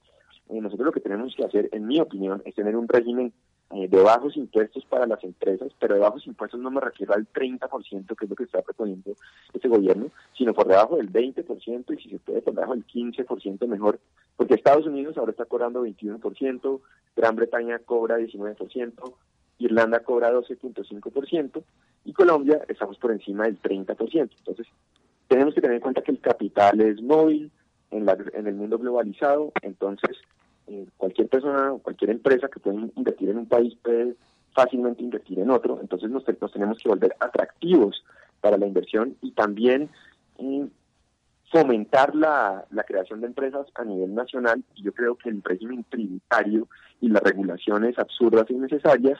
[0.48, 3.32] eh, nosotros lo que tenemos que hacer, en mi opinión, es tener un régimen
[3.74, 7.26] eh, de bajos impuestos para las empresas, pero de bajos impuestos no me refiero al
[7.26, 9.14] 30%, que es lo que está proponiendo
[9.54, 13.66] este gobierno, sino por debajo del 20% y si se puede por debajo del 15%
[13.66, 13.98] mejor,
[14.36, 16.80] porque Estados Unidos ahora está cobrando 21%,
[17.16, 19.14] Gran Bretaña cobra 19%,
[19.58, 21.62] Irlanda cobra 12.5%
[22.04, 24.30] y Colombia estamos por encima del 30%.
[24.36, 24.66] Entonces,
[25.28, 27.50] tenemos que tener en cuenta que el capital es móvil
[27.90, 30.18] en, la, en el mundo globalizado, entonces
[30.96, 34.14] cualquier persona o cualquier empresa que pueda invertir en un país puede
[34.54, 38.04] fácilmente invertir en otro, entonces nos, tenemos que volver atractivos
[38.40, 39.88] para la inversión y también
[40.38, 40.66] eh,
[41.50, 44.62] fomentar la, creación de empresas a nivel nacional.
[44.74, 46.68] Y yo creo que el régimen tributario
[47.00, 49.18] y las regulaciones absurdas y innecesarias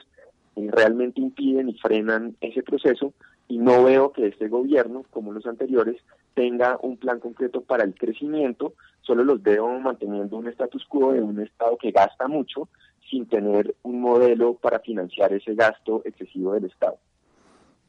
[0.55, 3.13] eh, realmente impiden y frenan ese proceso.
[3.47, 5.97] Y no veo que este gobierno, como los anteriores,
[6.33, 11.21] tenga un plan concreto para el crecimiento, solo los veo manteniendo un status quo de
[11.21, 12.69] un Estado que gasta mucho
[13.09, 16.97] sin tener un modelo para financiar ese gasto excesivo del Estado.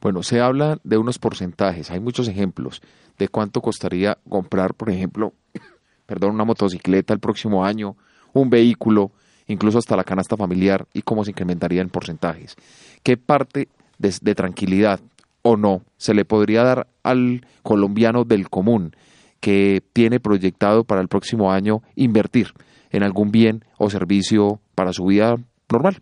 [0.01, 2.83] Bueno, se habla de unos porcentajes, hay muchos ejemplos
[3.19, 5.33] de cuánto costaría comprar, por ejemplo,
[6.07, 7.97] perdón, una motocicleta el próximo año,
[8.35, 9.13] un vehículo,
[9.47, 12.57] incluso hasta la canasta familiar y cómo se incrementaría en porcentajes.
[13.03, 15.01] ¿Qué parte de tranquilidad
[15.45, 18.97] o no se le podría dar al colombiano del común
[19.41, 22.49] que tiene proyectado para el próximo año invertir
[22.91, 25.37] en algún bien o servicio para su vida
[25.71, 26.01] normal,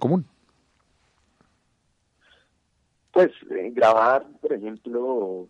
[0.00, 0.26] común?
[3.12, 5.46] Pues eh, grabar, por ejemplo,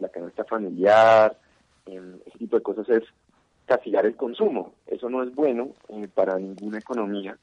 [0.00, 1.36] la canasta familiar,
[1.86, 3.02] ese tipo de cosas es
[3.66, 4.72] castigar el consumo.
[4.86, 7.36] Eso no es bueno eh, para ninguna economía.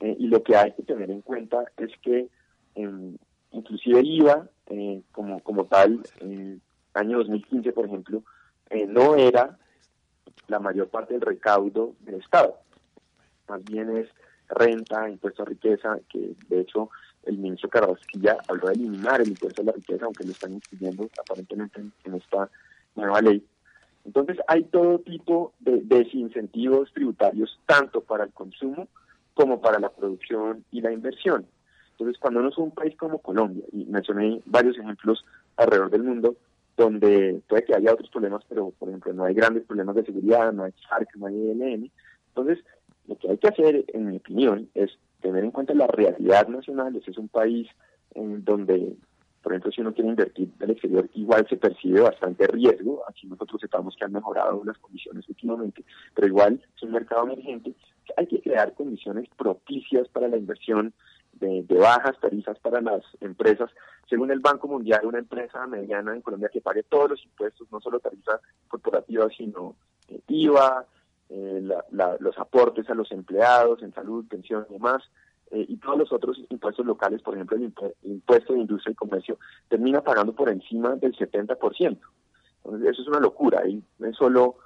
[0.00, 2.28] Eh, y lo que hay que tener en cuenta es que
[2.74, 3.16] em,
[3.52, 6.60] inclusive IVA eh, como, como tal, el
[6.94, 8.22] año 2015, por ejemplo,
[8.70, 9.58] eh, no era
[10.46, 12.58] la mayor parte del recaudo del Estado.
[13.48, 14.08] Más bien es
[14.48, 16.90] renta, impuesto a riqueza, que de hecho
[17.24, 21.08] el ministro Carrasquilla habló de eliminar el impuesto a la riqueza, aunque lo están incluyendo
[21.18, 22.50] aparentemente en, esta
[22.94, 23.44] nueva ley.
[24.04, 28.88] Entonces hay todo tipo de desincentivos tributarios, tanto para el consumo
[29.34, 31.46] como para la producción y la inversión.
[31.98, 35.24] Entonces, cuando uno es un país como Colombia, y mencioné varios ejemplos
[35.56, 36.36] alrededor del mundo,
[36.76, 40.52] donde puede que haya otros problemas, pero por ejemplo no hay grandes problemas de seguridad,
[40.52, 41.90] no hay FARC, no hay ELN.
[42.28, 42.64] Entonces,
[43.08, 46.94] lo que hay que hacer, en mi opinión, es tener en cuenta la realidad nacional.
[46.94, 47.68] Ese es un país
[48.14, 48.94] en donde,
[49.42, 53.02] por ejemplo, si uno quiere invertir del exterior, igual se percibe bastante riesgo.
[53.08, 55.84] Aquí nosotros sepamos que han mejorado las condiciones últimamente,
[56.14, 57.74] pero igual es un mercado emergente.
[58.16, 60.94] Hay que crear condiciones propicias para la inversión
[61.38, 63.70] de, bajas tarifas para las empresas.
[64.08, 67.80] Según el Banco Mundial, una empresa mediana en Colombia que pague todos los impuestos, no
[67.80, 69.76] solo tarifa corporativa, sino
[70.08, 70.86] eh, IVA,
[71.30, 71.68] eh,
[72.20, 75.02] los aportes a los empleados en salud, pensión y demás,
[75.50, 77.72] eh, y todos los otros impuestos locales, por ejemplo, el,
[78.02, 81.98] impuesto de industria y comercio, termina pagando por encima del 70%.
[82.64, 83.60] Entonces, eso es una locura.
[83.64, 84.56] Hay solo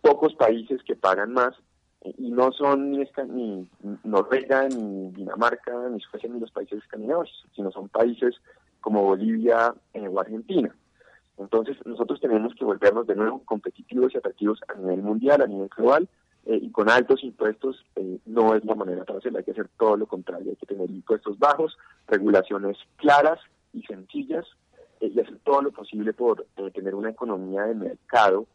[0.00, 1.54] pocos países que pagan más
[2.02, 3.68] y no son ni, ni
[4.04, 8.36] Noruega, ni Dinamarca, ni Suecia, ni los países escandinavos, sino son países
[8.80, 10.74] como Bolivia eh, o Argentina.
[11.38, 15.68] Entonces nosotros tenemos que volvernos de nuevo competitivos y atractivos a nivel mundial, a nivel
[15.68, 16.08] global,
[16.46, 19.68] eh, y con altos impuestos eh, no es la manera para hacerlo, hay que hacer
[19.78, 21.76] todo lo contrario, hay que tener impuestos bajos,
[22.08, 23.40] regulaciones claras
[23.74, 24.46] y sencillas,
[25.02, 28.46] y hacer todo lo posible por tener una economía de mercado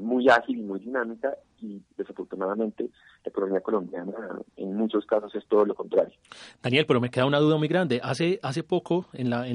[0.00, 2.90] muy ágil y muy dinámica y desafortunadamente
[3.24, 4.12] la economía colombiana
[4.56, 6.14] en muchos casos es todo lo contrario.
[6.62, 8.00] Daniel, pero me queda una duda muy grande.
[8.02, 9.46] Hace, hace poco, en, la,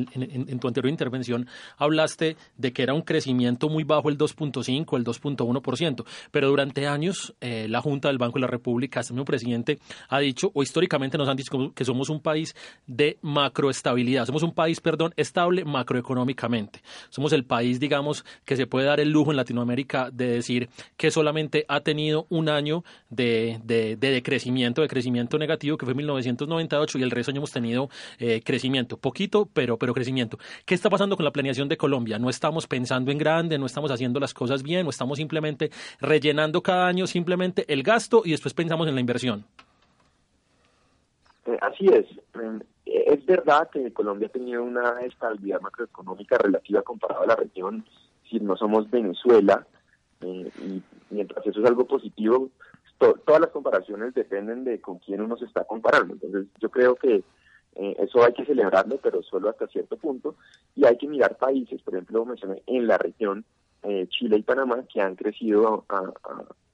[0.60, 6.06] tu anterior intervención, hablaste de que era un crecimiento muy bajo el 2.5, el 2.1%,
[6.32, 10.20] pero durante años eh, la Junta del Banco de la República, este mismo presidente, ha
[10.20, 14.80] dicho, o históricamente nos han dicho que somos un país de macroestabilidad, somos un país,
[14.80, 16.82] perdón, estable macroeconómicamente.
[17.10, 21.12] Somos el país, digamos, que se puede dar el lujo en Latinoamérica de decir que
[21.12, 21.97] solamente ha tenido
[22.30, 27.52] un año de, de, decrecimiento, de crecimiento negativo, que fue 1998, y el resto hemos
[27.52, 30.38] tenido eh, crecimiento, poquito, pero, pero crecimiento.
[30.66, 32.20] ¿Qué está pasando con la planeación de Colombia?
[32.20, 36.62] No estamos pensando en grande, no estamos haciendo las cosas bien, no estamos simplemente rellenando
[36.62, 39.46] cada año simplemente el gasto y después pensamos en la inversión.
[41.46, 42.06] Eh, así es.
[42.36, 47.86] Eh, es verdad que Colombia ha tenido una estabilidad macroeconómica relativa comparada a la región.
[48.30, 49.66] Si no somos Venezuela,
[50.22, 52.50] y mientras eso es algo positivo,
[52.98, 56.14] todas las comparaciones dependen de con quién uno se está comparando.
[56.14, 57.24] Entonces, yo creo que
[57.76, 60.36] eso hay que celebrarlo, pero solo hasta cierto punto.
[60.76, 63.46] Y hay que mirar países, por ejemplo, mencioné en la región,
[64.10, 66.12] Chile y Panamá, que han crecido a,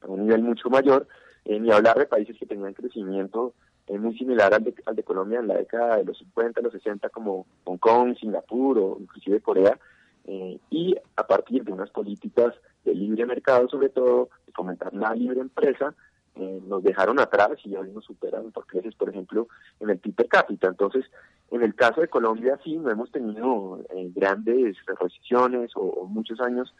[0.07, 1.05] un nivel mucho mayor,
[1.45, 3.53] ni hablar de países que tenían crecimiento
[3.87, 6.71] es muy similar al de, al de Colombia en la década de los 50, los
[6.71, 9.77] 60, como Hong Kong, Singapur o inclusive Corea,
[10.25, 15.13] eh, y a partir de unas políticas de libre mercado, sobre todo, de fomentar la
[15.13, 15.93] libre empresa,
[16.35, 19.47] eh, nos dejaron atrás y hoy nos superan por creces, por ejemplo,
[19.79, 20.67] en el PIB per cápita.
[20.67, 21.05] Entonces,
[21.51, 26.73] en el caso de Colombia, sí, no hemos tenido eh, grandes recesiones o, muchos años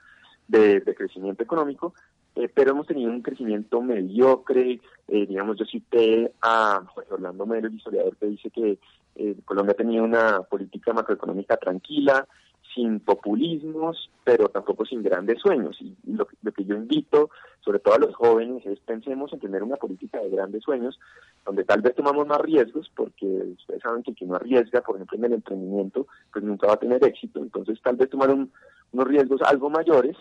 [0.48, 1.94] de, crecimiento económico,
[2.36, 4.82] eh, pero hemos tenido un crecimiento mediocre.
[5.08, 8.80] Eh, digamos, yo cité a Jorge Orlando Melo, el historiador, que dice que
[9.16, 12.28] eh, Colombia tenía una política macroeconómica tranquila,
[12.74, 15.78] sin populismos, pero tampoco sin grandes sueños.
[15.82, 17.30] Y, lo, que yo invito,
[17.62, 21.00] sobre todo a los jóvenes, es pensemos en tener una política de grandes sueños,
[21.46, 25.18] donde tal vez tomamos más riesgos, porque ustedes saben que quien no arriesga, por ejemplo,
[25.18, 27.40] en el emprendimiento, pues nunca va a tener éxito.
[27.40, 30.18] Entonces, tal vez tomar unos riesgos algo mayores,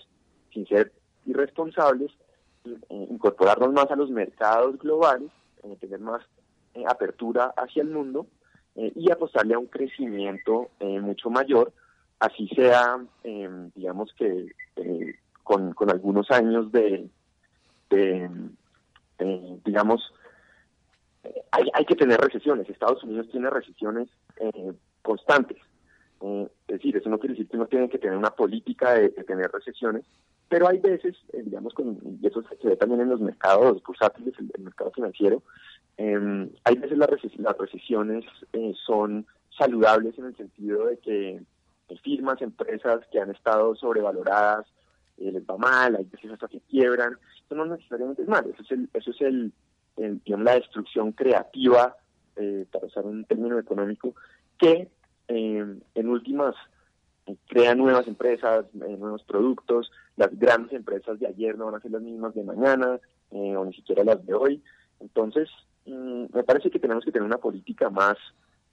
[0.53, 0.93] sin ser
[1.27, 2.11] irresponsables,
[2.65, 5.31] eh, incorporarnos más a los mercados globales,
[5.65, 6.23] eh, tener más
[6.75, 8.27] eh, apertura hacia el mundo
[8.75, 11.75] y apostarle a un crecimiento mucho mayor,
[12.23, 12.99] así sea,
[13.75, 14.47] digamos que
[15.43, 17.09] con, con, algunos años de,
[19.65, 20.15] digamos,
[21.51, 22.69] hay, hay que tener recesiones.
[22.69, 24.09] Estados Unidos tiene recesiones
[25.03, 25.59] constantes.
[26.21, 29.51] es decir, eso no quiere decir que uno tiene que tener una política de tener
[29.51, 30.05] recesiones,
[30.49, 34.35] pero hay veces, eh, digamos, con, y eso se ve también en los mercados bursátiles,
[34.39, 35.43] el, el mercado financiero,
[35.97, 37.09] em, hay veces las,
[37.39, 41.41] las recesiones eh, son saludables en el sentido de que
[42.01, 44.67] firmas, empresas que han estado sobrevaloradas,
[45.19, 48.63] eh, les va mal, hay veces hasta que quiebran, eso no necesariamente es malo, eso
[48.63, 49.53] es, el, eso es el,
[50.25, 51.97] digamos, la destrucción creativa,
[52.71, 54.15] para usar un término económico,
[54.57, 54.89] que
[55.29, 56.55] em, en últimas
[57.49, 59.91] crea nuevas empresas, eh, nuevos productos.
[60.17, 62.99] Las grandes empresas de ayer no van a ser las mismas de mañana
[63.31, 64.63] eh, o ni siquiera las de hoy.
[65.01, 65.49] Entonces,
[65.87, 68.17] mm, me parece que tenemos que tener una política más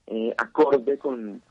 [0.08, 1.42] eh, acorde con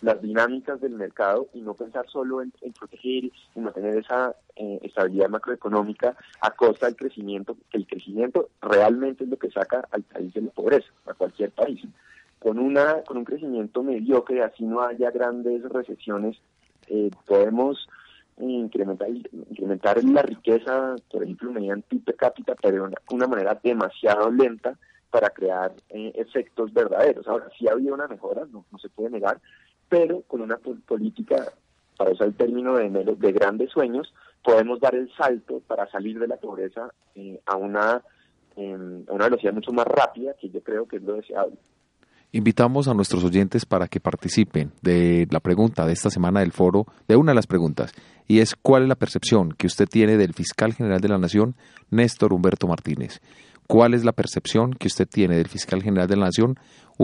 [0.00, 6.16] las dinámicas del mercado y no pensar solo en, proteger y mantener esa estabilidad macroeconómica
[6.40, 10.42] a costa del crecimiento, que el crecimiento realmente es lo que saca al país de
[10.42, 11.82] la pobreza, a cualquier país
[12.42, 16.36] con, una, con un crecimiento mediocre, así no haya grandes recesiones,
[16.88, 17.88] eh, podemos
[18.38, 24.76] incrementar, incrementar la riqueza, por ejemplo, mediante per cápita, pero de una, manera demasiado lenta
[25.10, 27.28] para crear eh, efectos verdaderos.
[27.28, 29.40] Ahora, sí ha habido una mejora, no, no se puede negar,
[29.92, 31.52] pero con una política,
[31.98, 34.10] para usar el término de, de grandes sueños,
[34.42, 38.02] podemos dar el salto para salir de la pobreza eh, a, una, a
[38.56, 41.58] una velocidad mucho más rápida, que yo creo que es lo deseable.
[42.32, 46.86] Invitamos a nuestros oyentes para que participen de la pregunta de esta semana del foro,
[47.06, 47.92] de una de las preguntas,
[48.26, 51.54] y es ¿cuál es la percepción que usted tiene del fiscal general de la Nación,
[51.90, 53.20] Néstor Humberto Martínez?
[53.72, 56.58] ¿Cuál es la percepción que usted tiene del fiscal general de la Nación,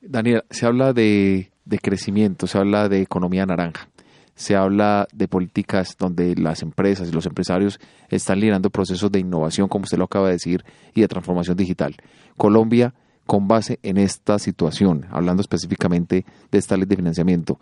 [0.00, 3.88] Daniel, se habla de, de crecimiento, se habla de economía naranja
[4.36, 7.80] se habla de políticas donde las empresas y los empresarios
[8.10, 10.64] están liderando procesos de innovación, como usted lo acaba de decir,
[10.94, 11.96] y de transformación digital.
[12.36, 17.58] Colombia, con base en esta situación, hablando específicamente de esta ley de financiamiento,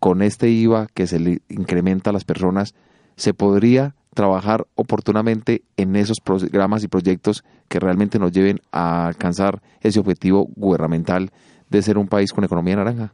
[0.00, 2.74] con este IVA que se le incrementa a las personas,
[3.16, 9.62] se podría trabajar oportunamente en esos programas y proyectos que realmente nos lleven a alcanzar
[9.80, 11.30] ese objetivo gubernamental
[11.70, 13.12] de ser un país con economía naranja?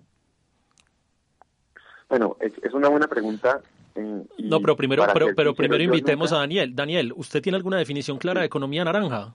[2.08, 3.60] Bueno, es, una buena pregunta.
[3.94, 5.04] Eh, no, pero primero,
[5.36, 6.74] pero, primero invitemos a Daniel.
[6.74, 9.34] Daniel, ¿usted tiene alguna definición clara de economía naranja?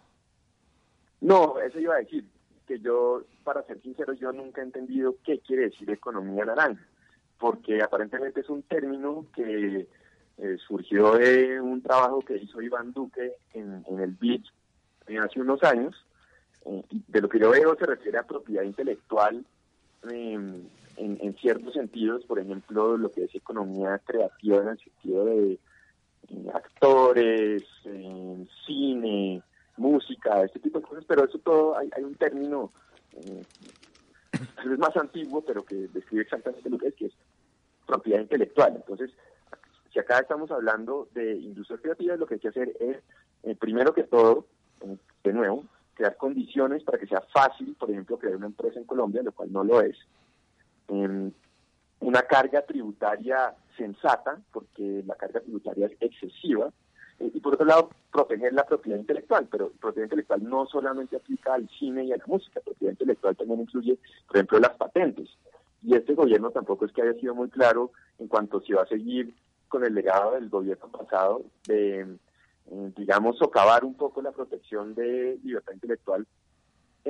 [1.22, 2.26] No, eso iba a decir,
[2.68, 6.86] que yo, para ser sincero, yo nunca he entendido qué quiere decir economía naranja,
[7.38, 9.88] porque aparentemente es un término que
[10.38, 14.44] eh, surgió de un trabajo que hizo Iván Duque en, el BID
[15.08, 15.96] eh, hace unos años.
[16.64, 19.44] de lo que yo veo se refiere a propiedad intelectual
[21.00, 25.60] en, ciertos sentidos, por ejemplo, lo que es economía creativa en el sentido de
[26.54, 27.64] actores,
[28.66, 29.42] cine,
[29.80, 32.72] música, este tipo de cosas, pero eso todo hay, un término
[33.14, 33.44] eh,
[34.56, 37.14] tal vez más antiguo, pero que describe exactamente lo que es, que es
[37.88, 38.76] propiedad intelectual.
[38.76, 39.12] Entonces,
[39.92, 42.98] si acá estamos hablando de industria creativa, lo que hay que hacer es,
[43.44, 44.46] eh, primero que todo,
[44.82, 45.64] eh, de nuevo,
[45.96, 49.52] crear condiciones para que sea fácil, por ejemplo, crear una empresa en Colombia, lo cual
[49.52, 49.98] no lo es,
[50.90, 56.72] una carga tributaria sensata, porque la carga tributaria es excesiva,
[57.20, 61.54] eh, y por otro lado, proteger la propiedad intelectual, pero propiedad intelectual no solamente aplica
[61.54, 65.30] al cine y a la música, propiedad intelectual también incluye, por ejemplo, las patentes.
[65.82, 68.88] Y este gobierno tampoco es que haya sido muy claro en cuanto si va a
[68.88, 69.34] seguir
[69.68, 75.40] con el legado del gobierno pasado de, eh, digamos, socavar un poco la protección de
[75.44, 76.26] libertad intelectual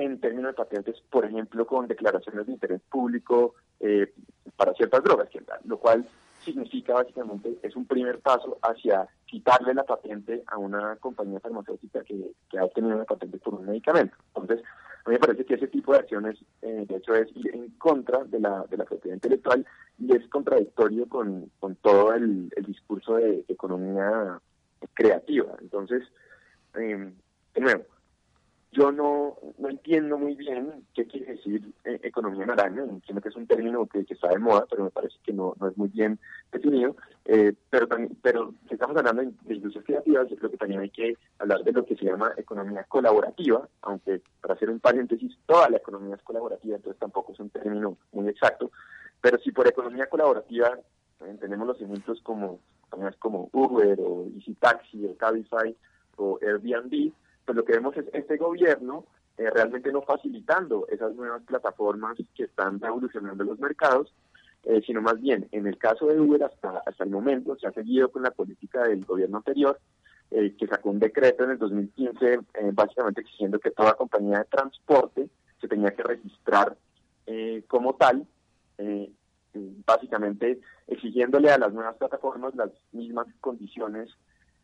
[0.00, 4.12] en términos de patentes, por ejemplo, con declaraciones de interés público eh,
[4.56, 5.28] para ciertas drogas,
[5.64, 6.06] lo cual
[6.44, 12.32] significa básicamente, es un primer paso hacia quitarle la patente a una compañía farmacéutica que,
[12.58, 14.16] ha obtenido una patente por un medicamento.
[14.34, 14.64] Entonces,
[15.04, 17.70] a mí me parece que ese tipo de acciones, eh, de hecho, es ir en
[17.72, 19.66] contra de la, de la propiedad intelectual
[19.98, 24.40] y es contradictorio con, con todo el, discurso de economía
[24.94, 25.52] creativa.
[25.60, 26.02] Entonces,
[26.74, 27.12] eh,
[27.54, 27.84] de nuevo,
[28.72, 33.36] yo no, no entiendo muy bien qué quiere decir eh, economía naranja, entiendo que es
[33.36, 36.20] un término que, está de moda, pero me parece que no, no es muy bien
[36.52, 37.88] definido, eh, pero,
[38.22, 41.72] pero si estamos hablando de industrias creativas, yo creo que también hay que hablar de
[41.72, 46.22] lo que se llama economía colaborativa, aunque para hacer un paréntesis, toda la economía es
[46.22, 48.70] colaborativa, entonces tampoco es un término muy exacto,
[49.20, 50.78] pero si por economía colaborativa
[51.20, 52.60] entendemos los ejemplos como
[53.18, 55.74] como Uber o Easy Taxi o Cabify
[56.16, 57.12] o Airbnb,
[57.50, 62.44] pues lo que vemos es este gobierno eh, realmente no facilitando esas nuevas plataformas que
[62.44, 64.14] están revolucionando los mercados,
[64.62, 67.72] eh, sino más bien, en el caso de Uber hasta, hasta el momento se ha
[67.72, 69.80] seguido con la política del gobierno anterior,
[70.30, 72.38] eh, que sacó un decreto en el 2015
[72.72, 75.28] básicamente exigiendo que toda compañía de transporte
[75.60, 76.76] se tenía que registrar
[77.66, 78.26] como tal,
[79.86, 84.08] básicamente exigiéndole a las nuevas plataformas las mismas condiciones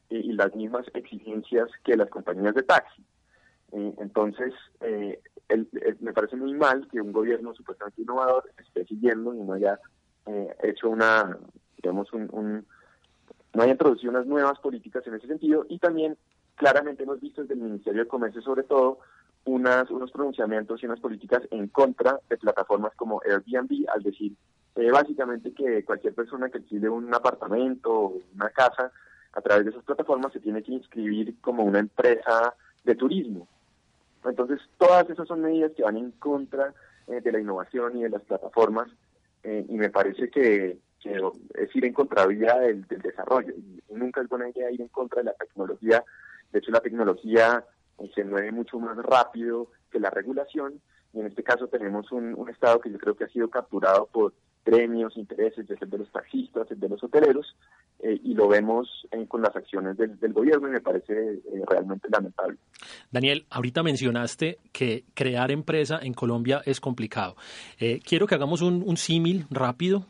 [0.08, 3.02] y las mismas exigencias que las compañías de taxi.
[3.72, 5.20] Eh, entonces, eh,
[6.00, 9.78] me parece muy mal que un gobierno supuestamente innovador esté siguiendo y no haya
[10.26, 11.36] eh, hecho una,
[11.76, 12.64] digamos, un,
[13.54, 16.16] no haya introducido unas nuevas políticas en ese sentido y también
[16.54, 18.98] claramente hemos visto desde el Ministerio de Comercio sobre todo
[19.44, 24.32] unas, unos pronunciamientos y unas políticas en contra de plataformas como Airbnb al decir
[24.92, 28.92] básicamente que cualquier persona que alquile un apartamento o una casa
[29.36, 33.46] a través de esas plataformas se tiene que inscribir como una empresa de turismo.
[34.24, 36.72] Entonces, todas esas son medidas que van en contra
[37.06, 38.88] eh, de la innovación y de las plataformas
[39.42, 43.54] eh, y me parece que, es ir en contravía del, del desarrollo.
[43.90, 46.02] Nunca es buena idea ir en contra de la tecnología.
[46.50, 47.64] De hecho, la tecnología
[47.98, 50.80] eh, se mueve mucho más rápido que la regulación
[51.12, 54.34] y en este caso tenemos un, Estado que yo creo que ha sido capturado por
[54.64, 57.56] premios, intereses, desde de los taxistas, desde los hoteleros,
[57.98, 62.08] eh, y lo vemos eh, con las acciones del, gobierno y me parece eh, realmente
[62.10, 62.58] lamentable.
[63.10, 67.36] Daniel, ahorita mencionaste que crear empresa en Colombia es complicado.
[68.04, 70.06] quiero que hagamos un, símil rápido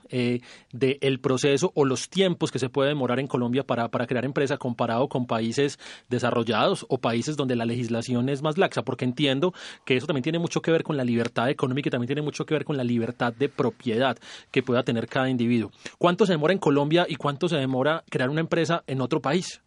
[0.73, 4.57] del proceso o los tiempos que se puede demorar en Colombia para, para crear empresa
[4.57, 5.79] comparado con países
[6.09, 9.53] desarrollados o países donde la legislación es más laxa, porque entiendo
[9.85, 12.47] que eso también tiene mucho que ver con la libertad económica y también tiene mucho
[12.47, 14.17] que ver con la libertad de propiedad
[14.51, 15.71] que pueda tener cada individuo.
[15.99, 17.76] ¿Cuánto se demora en Colombia y cuánto se demora
[18.11, 19.63] crear una empresa en otro país?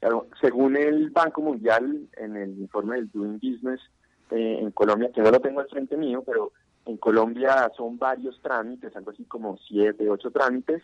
[0.00, 3.80] Claro, según el Banco Mundial, en el informe del Doing Business,
[4.30, 6.52] eh, en Colombia, que no lo tengo al frente mío, pero
[6.86, 10.82] en Colombia son varios trámites, algo así como siete, ocho trámites,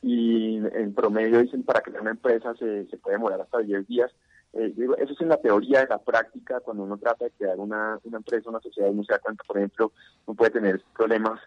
[0.00, 4.10] y en promedio dicen para crear una empresa se, puede demorar hasta 10 días.
[4.52, 7.98] Eh, eso es en la teoría, de la práctica, cuando uno trata de crear una,
[8.04, 9.92] una empresa, una sociedad, uno se da cuenta, por ejemplo,
[10.26, 11.40] uno puede tener problemas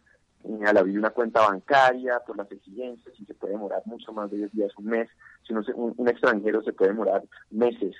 [0.65, 4.38] al abrir una cuenta bancaria por las exigencias y se puede demorar mucho más de
[4.38, 5.09] 10 días, un mes.
[5.45, 7.95] Si uno, un, un extranjero se puede demorar meses.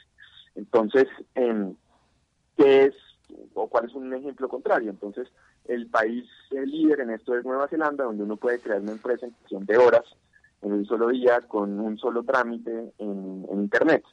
[0.56, 1.74] Entonces, eh,
[2.56, 2.96] ¿qué es
[3.54, 4.90] o cuál es un ejemplo contrario?
[4.90, 5.28] Entonces,
[5.68, 9.34] el país líder en esto es Nueva Zelanda, donde uno puede crear una empresa en
[9.34, 10.04] cuestión de horas,
[10.62, 14.04] en un solo día, con un solo trámite en, Internet.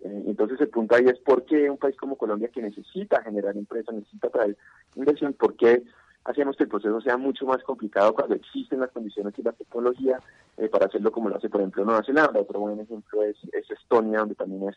[0.00, 3.56] Eh, entonces el punto ahí es por qué un país como Colombia que necesita generar
[3.56, 4.56] empresas, necesita traer
[4.96, 5.84] inversión, por qué
[6.26, 10.20] hacemos que el proceso sea mucho más complicado cuando existen las condiciones y la tecnología
[10.56, 12.40] eh, para hacerlo como lo hace, por ejemplo, Nueva Zelanda.
[12.40, 13.36] Otro buen ejemplo es,
[13.70, 14.76] Estonia, donde también es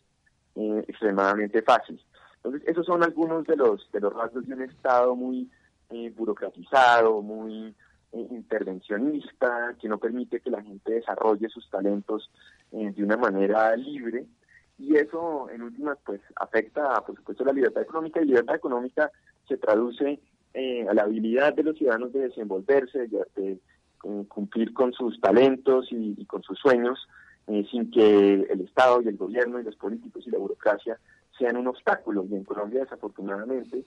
[0.56, 2.00] eh, extremadamente fácil.
[2.38, 5.50] Entonces, esos son algunos de los, de los rasgos de un Estado muy
[5.90, 7.76] eh, burocratizado, muy
[8.12, 12.32] intervencionista, que no permite que la gente desarrolle sus talentos
[12.72, 14.26] de una manera libre.
[14.80, 18.20] Y eso, en últimas, pues afecta, por supuesto, la libertad económica.
[18.20, 19.12] Y libertad económica
[19.48, 20.20] se traduce
[20.54, 23.58] eh, a la habilidad de los ciudadanos de desenvolverse, de, eh,
[24.28, 27.08] cumplir con sus talentos y, con sus sueños,
[27.48, 30.98] eh, sin que el Estado y el gobierno y los políticos y la burocracia
[31.38, 32.26] sean un obstáculo.
[32.30, 33.84] Y en Colombia, desafortunadamente,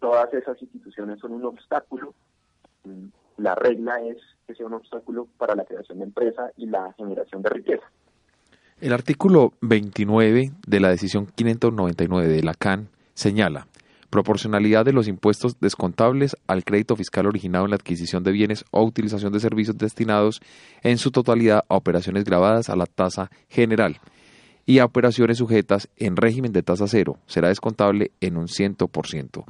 [0.00, 2.14] todas esas instituciones son un obstáculo.
[2.84, 3.06] Mm,
[3.38, 7.42] la regla es que sea un obstáculo para la creación de empresa y la generación
[7.42, 7.84] de riqueza.
[8.80, 13.66] El artículo 29 de la decisión 599 de la CAN señala
[14.10, 18.82] proporcionalidad de los impuestos descontables al crédito fiscal originado en la adquisición de bienes o
[18.82, 20.40] utilización de servicios destinados
[20.82, 24.00] en su totalidad a operaciones grabadas a la tasa general
[24.66, 27.18] y a operaciones sujetas en régimen de tasa cero.
[27.26, 29.44] Será descontable en un 100%.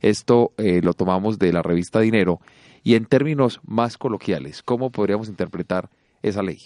[0.00, 2.40] Esto eh, lo tomamos de la revista Dinero
[2.82, 5.88] y en términos más coloquiales, ¿cómo podríamos interpretar
[6.22, 6.58] esa ley?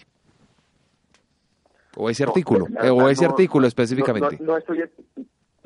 [1.97, 4.39] O ese artículo, eh, o ese artículo específicamente.
[4.41, 4.83] no estoy,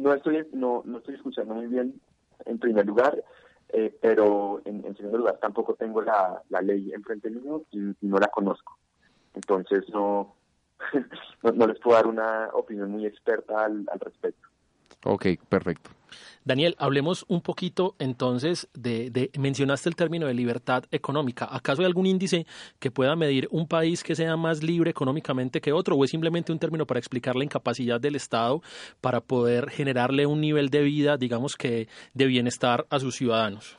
[0.03, 2.01] no estoy, no, no estoy escuchando muy bien
[2.45, 3.23] en primer lugar,
[3.69, 8.29] eh, pero en, segundo lugar tampoco tengo la, la ley enfrente mío y, no la
[8.29, 8.77] conozco.
[9.35, 10.35] Entonces no,
[11.43, 14.52] no, les puedo dar una opinión muy experta al respecto.
[15.05, 15.91] Ok, perfecto.
[16.45, 21.49] Daniel, hablemos un poquito entonces de, mencionaste el término de libertad económica.
[21.51, 22.47] ¿Acaso hay algún índice
[22.81, 26.51] que pueda medir un país que sea más libre económicamente que otro o es simplemente
[26.53, 28.61] un término para explicar la incapacidad del Estado
[29.01, 33.79] para poder generarle un nivel de vida, digamos que de bienestar a sus ciudadanos?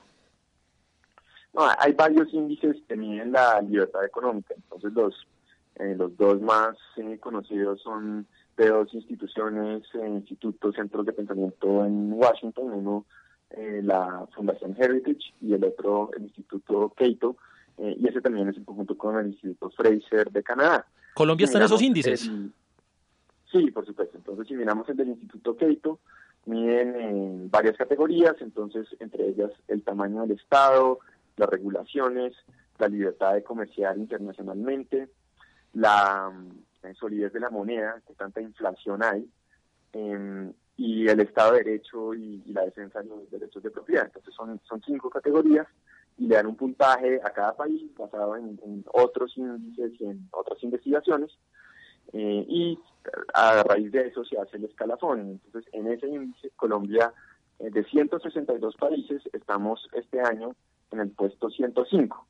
[1.53, 4.55] No, hay varios índices que miden la libertad económica.
[4.55, 5.27] Entonces los,
[5.75, 8.25] eh, los dos más eh, conocidos son
[8.57, 13.05] de dos instituciones, eh, institutos, centros de pensamiento en Washington, uno
[13.49, 17.37] eh, la Fundación Heritage y el otro el Instituto Cato,
[17.77, 20.85] eh, y ese también es en conjunto con el Instituto Fraser de Canadá.
[21.13, 22.31] ¿Colombia está en esos índices?
[23.51, 24.17] sí, por supuesto.
[24.17, 25.99] Entonces, si miramos el del Instituto Cato,
[26.45, 30.99] miden en varias categorías, entonces, entre ellas el tamaño del Estado,
[31.37, 32.33] las regulaciones,
[32.79, 35.09] la libertad de comerciar internacionalmente,
[35.73, 36.31] la
[36.95, 39.27] solidez de la moneda, que tanta inflación hay,
[39.93, 44.05] em, y el Estado de Derecho y, la defensa de los derechos de propiedad.
[44.05, 45.67] Entonces son, son cinco categorías
[46.17, 50.61] y le dan un puntaje a cada país basado en, otros índices y en otras
[50.63, 51.31] investigaciones.
[52.11, 52.79] Eh, y
[53.33, 55.39] a raíz de eso se hace el escalafón.
[55.43, 57.13] Entonces, en ese índice, Colombia,
[57.59, 60.55] eh, de 162 países, estamos este año
[60.91, 62.27] en el puesto 105.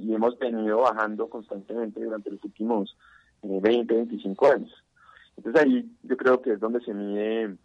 [0.00, 2.96] Y hemos venido bajando constantemente durante los últimos
[3.42, 4.84] 20, 25 años.
[5.36, 7.56] Entonces ahí yo creo que es donde se mide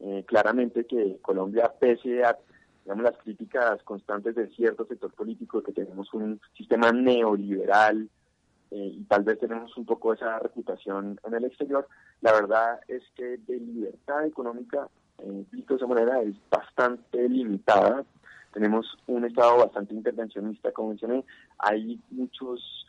[0.00, 2.38] eh, claramente que Colombia, pese a
[2.86, 8.08] las críticas constantes de cierto sector político, que tenemos un sistema neoliberal
[8.70, 11.86] eh, y tal vez tenemos un poco esa reputación en el exterior,
[12.20, 14.88] la verdad es que de libertad económica,
[15.18, 18.04] eh, visto de esa manera, es bastante limitada.
[18.52, 21.24] Tenemos un Estado bastante intervencionista, como mencioné,
[21.58, 22.86] hay muchos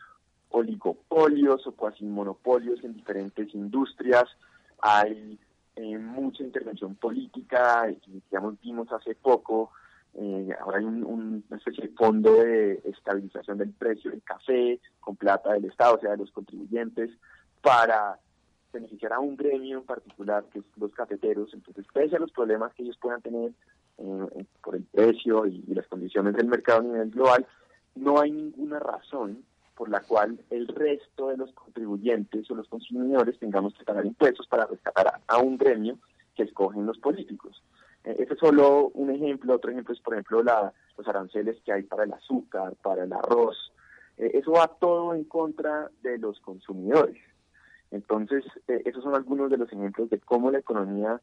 [0.52, 4.24] oligopolios o cuasi monopolios en diferentes industrias,
[4.80, 5.38] hay
[5.76, 9.70] eh, mucha intervención política, digamos, vimos hace poco,
[10.14, 15.16] eh, ahora hay un, una especie de fondo de estabilización del precio del café con
[15.16, 17.10] plata del Estado, o sea, de los contribuyentes,
[17.62, 18.18] para
[18.72, 21.52] beneficiar a un gremio en particular, que es los cafeteros.
[21.54, 23.52] Entonces, pese a los problemas que ellos puedan tener
[23.98, 27.46] eh, por el precio y, las condiciones del mercado a nivel global,
[27.94, 29.44] no hay ninguna razón
[29.74, 34.46] por la cual el resto de los contribuyentes o los consumidores tengamos que pagar impuestos
[34.46, 35.98] para rescatar a, un gremio
[36.34, 37.62] que escogen los políticos.
[38.04, 39.54] Eh, ese es solo un ejemplo.
[39.54, 43.12] Otro ejemplo es, por ejemplo, la, los aranceles que hay para el azúcar, para el
[43.12, 43.72] arroz.
[44.18, 47.18] Eh, eso va todo en contra de los consumidores.
[47.90, 51.20] Entonces, eh, esos son algunos de los ejemplos de cómo la economía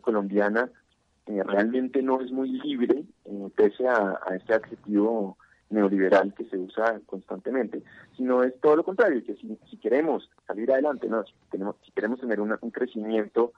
[0.00, 0.70] colombiana
[1.26, 3.04] realmente no es muy libre,
[3.54, 5.36] pese a, este adjetivo
[5.70, 7.82] neoliberal que se usa constantemente,
[8.16, 11.32] sino es todo lo contrario, que si, queremos salir adelante, no, si,
[11.84, 13.52] si queremos tener un crecimiento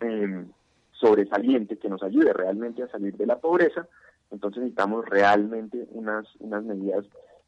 [0.00, 0.46] em,
[0.92, 3.88] sobresaliente que nos ayude realmente a salir de la pobreza,
[4.30, 7.04] entonces necesitamos realmente unas, unas medidas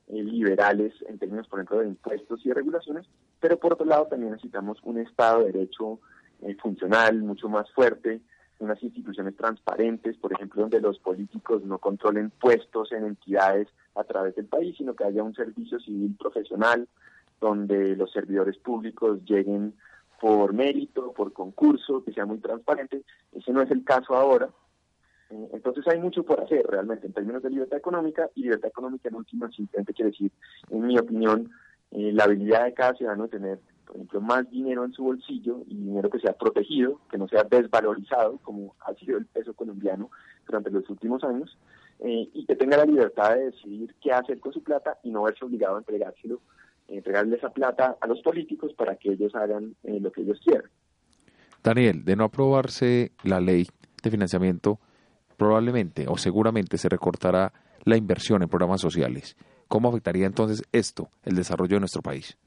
[0.09, 3.07] eh, liberales en términos, por ejemplo, de impuestos y de regulaciones,
[3.41, 6.01] pero por otro lado también necesitamos un Estado de Derecho
[6.43, 8.21] eh, funcional, mucho más fuerte,
[8.63, 14.35] unas instituciones transparentes, por ejemplo, donde los políticos no controlen puestos en entidades a través
[14.37, 16.89] del país, sino que haya un servicio civil profesional,
[17.41, 19.75] donde los servidores públicos lleguen
[20.21, 23.03] por mérito, por concurso, que sea muy transparente.
[23.33, 24.49] Ese no es el caso ahora.
[25.31, 29.09] Eh, entonces hay mucho por hacer realmente en términos de libertad económica y libertad económica
[29.09, 30.31] en última simplemente quiere decir,
[30.71, 31.51] en mi opinión,
[31.91, 33.59] eh, la habilidad de cada ciudadano de tener,
[33.93, 37.45] por ejemplo, más dinero en su bolsillo y dinero que sea protegido, que no sea
[37.45, 40.11] desvalorizado como ha sido el peso colombiano
[40.47, 41.59] durante los últimos años
[41.99, 45.25] eh, y que tenga la libertad de decidir qué hacer con su plata y no
[45.25, 46.41] verse obligado a entregárselo,
[46.89, 50.71] entregarle esa plata a los políticos para que ellos hagan lo que ellos quieran.
[51.63, 53.67] Daniel, de no aprobarse la ley
[54.03, 54.81] de financiamiento
[55.37, 57.53] probablemente o seguramente se recortará
[57.85, 59.37] la inversión en programas sociales.
[59.69, 62.39] ¿Cómo afectaría entonces esto el desarrollo de nuestro país?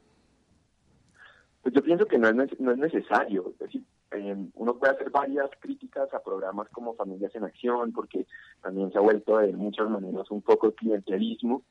[1.65, 3.49] Pues yo pienso que no es, no es necesario.
[3.49, 8.27] Es decir, em, uno puede hacer varias críticas a programas como Familias en Acción, porque
[8.61, 11.63] también se ha vuelto de muchas maneras un poco clientelismo.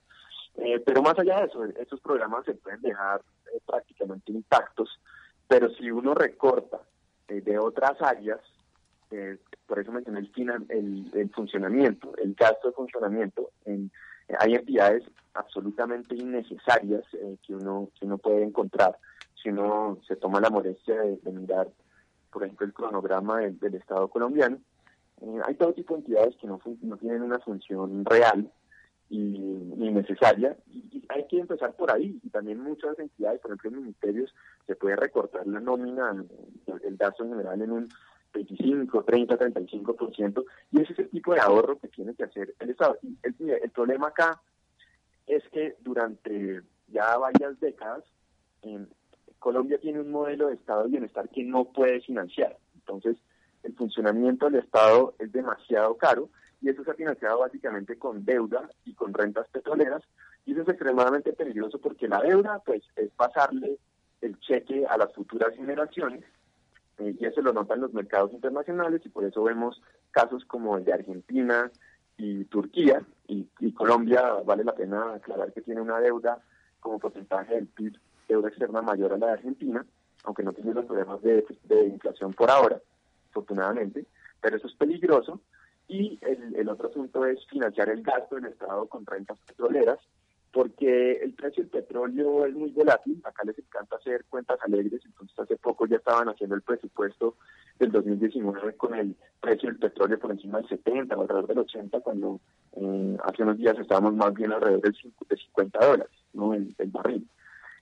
[0.57, 3.23] Eh, pero más allá de eso, estos programas se pueden dejar
[3.55, 4.99] eh, prácticamente intactos,
[5.47, 6.81] pero si uno recorta
[7.29, 8.41] eh, de otras áreas,
[9.69, 13.51] por eso mencioné el, final, el, funcionamiento, el gasto de funcionamiento.
[13.65, 13.93] En,
[14.41, 18.99] hay entidades absolutamente innecesarias eh, que, uno, que uno puede encontrar
[19.45, 21.69] si uno se toma la molestia de, mirar,
[22.33, 24.59] por ejemplo, el cronograma del, Estado colombiano.
[25.21, 28.51] Eh, hay todo tipo de entidades que no, no tienen una función real
[29.11, 34.35] y, necesaria y, hay que empezar por ahí y también muchas entidades, por ejemplo, ministerios,
[34.67, 36.25] se puede recortar la nómina,
[36.83, 37.89] el gasto general en un
[38.33, 42.71] 25, 30, 35%, y ese es el tipo de ahorro que tiene que hacer el
[42.71, 42.99] Estado.
[43.03, 44.41] Y el, problema acá
[45.27, 48.03] es que durante ya varias décadas,
[49.45, 52.57] Colombia tiene un modelo de Estado de bienestar que no puede financiar.
[52.77, 53.19] Entonces,
[53.63, 56.31] el funcionamiento del Estado es demasiado caro
[56.63, 60.03] y eso se ha financiado básicamente con deuda y con rentas petroleras
[60.47, 63.77] y eso es extremadamente peligroso porque la deuda pues es pasarle
[64.23, 66.25] el cheque a las futuras generaciones
[66.97, 70.87] eh, y eso lo notan los mercados internacionales y por eso vemos casos como el
[70.87, 71.71] de Argentina
[72.17, 76.41] y Turquía y, Colombia vale la pena aclarar que tiene una deuda
[76.81, 77.99] como porcentaje del PIB
[78.29, 79.85] deuda externa mayor a la de Argentina,
[80.25, 81.45] aunque no tiene los problemas de,
[81.87, 82.81] inflación por ahora,
[83.31, 84.07] afortunadamente,
[84.41, 85.41] pero eso es peligroso.
[85.87, 89.99] Y el, otro asunto es financiar el gasto del Estado con rentas petroleras,
[90.51, 95.39] porque el precio del petróleo es muy volátil, acá les encanta hacer cuentas alegres, entonces
[95.39, 97.37] hace poco ya estaban haciendo el presupuesto
[97.79, 102.01] del 2019 con el precio del petróleo por encima del 70 o alrededor del 80,
[102.01, 102.41] cuando
[102.77, 104.95] eh, hace unos días estábamos más bien alrededor del
[105.29, 106.55] de 50 dólares, ¿no?
[106.55, 107.29] El barril.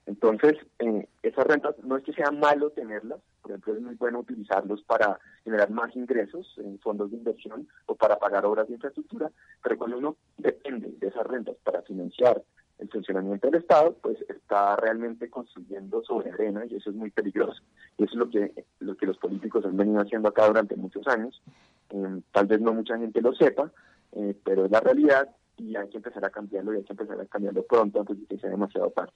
[0.05, 4.19] Entonces, eh, esas rentas no es que sea malo tenerlas, por ejemplo, es muy bueno
[4.19, 9.31] utilizarlos para generar más ingresos en fondos de inversión o para pagar obras de infraestructura,
[9.61, 12.41] pero cuando uno depende de esas rentas para financiar
[12.79, 17.61] el funcionamiento del Estado, pues está realmente construyendo sobre arena y eso es muy peligroso.
[17.97, 21.07] Y eso es lo que, lo que los políticos han venido haciendo acá durante muchos
[21.07, 21.41] años.
[21.91, 23.71] Eh, tal vez no mucha gente lo sepa,
[24.13, 27.19] eh, pero es la realidad y hay que empezar a cambiarlo y hay que empezar
[27.19, 29.11] a cambiarlo pronto antes de que sea demasiado tarde.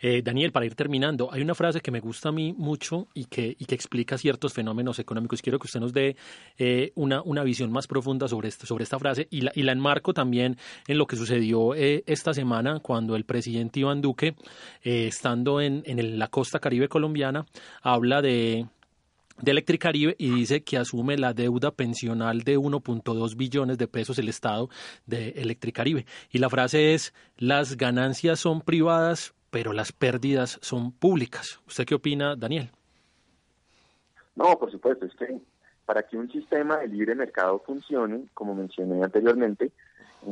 [0.00, 3.26] Eh, Daniel, para ir terminando, hay una frase que me gusta a mí mucho y
[3.26, 5.42] que, y que explica ciertos fenómenos económicos.
[5.42, 6.16] Quiero que usted nos dé
[6.58, 10.12] eh, una, una visión más profunda sobre, sobre esta frase y la, y la enmarco
[10.12, 10.56] también
[10.88, 14.34] en lo que sucedió eh, esta semana cuando el presidente Iván Duque,
[14.82, 17.46] estando en, en la costa caribe colombiana,
[17.82, 18.66] habla de
[19.40, 24.28] de Electricaribe y dice que asume la deuda pensional de 1.2 billones de pesos el
[24.28, 24.68] Estado
[25.06, 26.06] de Electricaribe.
[26.30, 31.60] Y la frase es, las ganancias son privadas, pero las pérdidas son públicas.
[31.66, 32.70] ¿Usted qué opina, Daniel?
[34.34, 35.38] No, por supuesto, es que
[35.84, 39.70] para que un sistema de libre mercado funcione, como mencioné anteriormente,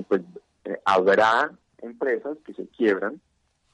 [0.08, 0.22] pues
[0.64, 3.20] eh, habrá empresas que se quiebran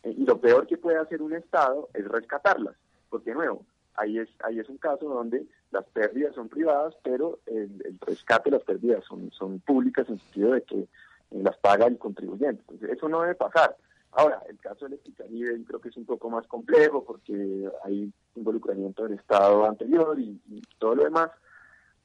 [0.03, 2.77] eh, y lo peor que puede hacer un Estado es rescatarlas,
[3.09, 3.65] porque de nuevo,
[4.01, 8.57] ahí es, ahí es un caso donde las pérdidas son privadas, pero el, rescate de
[8.57, 10.89] las pérdidas son, públicas en el sentido de que eh,
[11.31, 12.63] las paga el contribuyente.
[12.63, 13.77] Entonces, eso no debe pasar.
[14.13, 19.05] Ahora, el caso de Electricaribe creo que es un poco más complejo porque hay involucramiento
[19.05, 20.41] del Estado anterior y,
[20.79, 21.31] todo lo demás,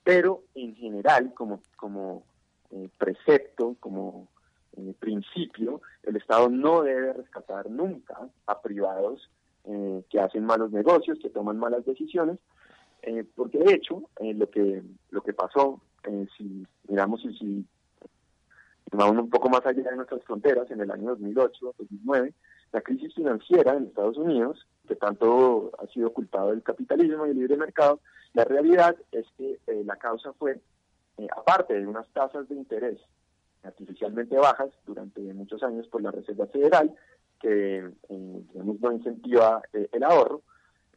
[0.03, 2.23] pero en general, como, como
[2.71, 4.27] eh, precepto, como
[4.77, 9.31] eh, principio, el Estado no debe rescatar nunca a privados
[9.67, 12.39] eh, que hacen malos negocios, que toman malas decisiones,
[13.01, 15.81] eh, porque de hecho eh, lo que lo que pasó,
[16.37, 17.65] si miramos y si
[18.91, 22.33] vamos un poco más allá de nuestras fronteras, en el año 2008-2009,
[22.73, 27.39] la crisis financiera en Estados Unidos, que tanto ha sido culpado del capitalismo y el
[27.39, 28.01] libre mercado,
[28.33, 30.61] la realidad es que la causa fue,
[31.35, 32.99] aparte de unas tasas de interés
[33.63, 36.95] artificialmente bajas durante muchos años por la Reserva Federal,
[37.45, 37.83] que
[38.55, 40.41] no incentiva eh, el ahorro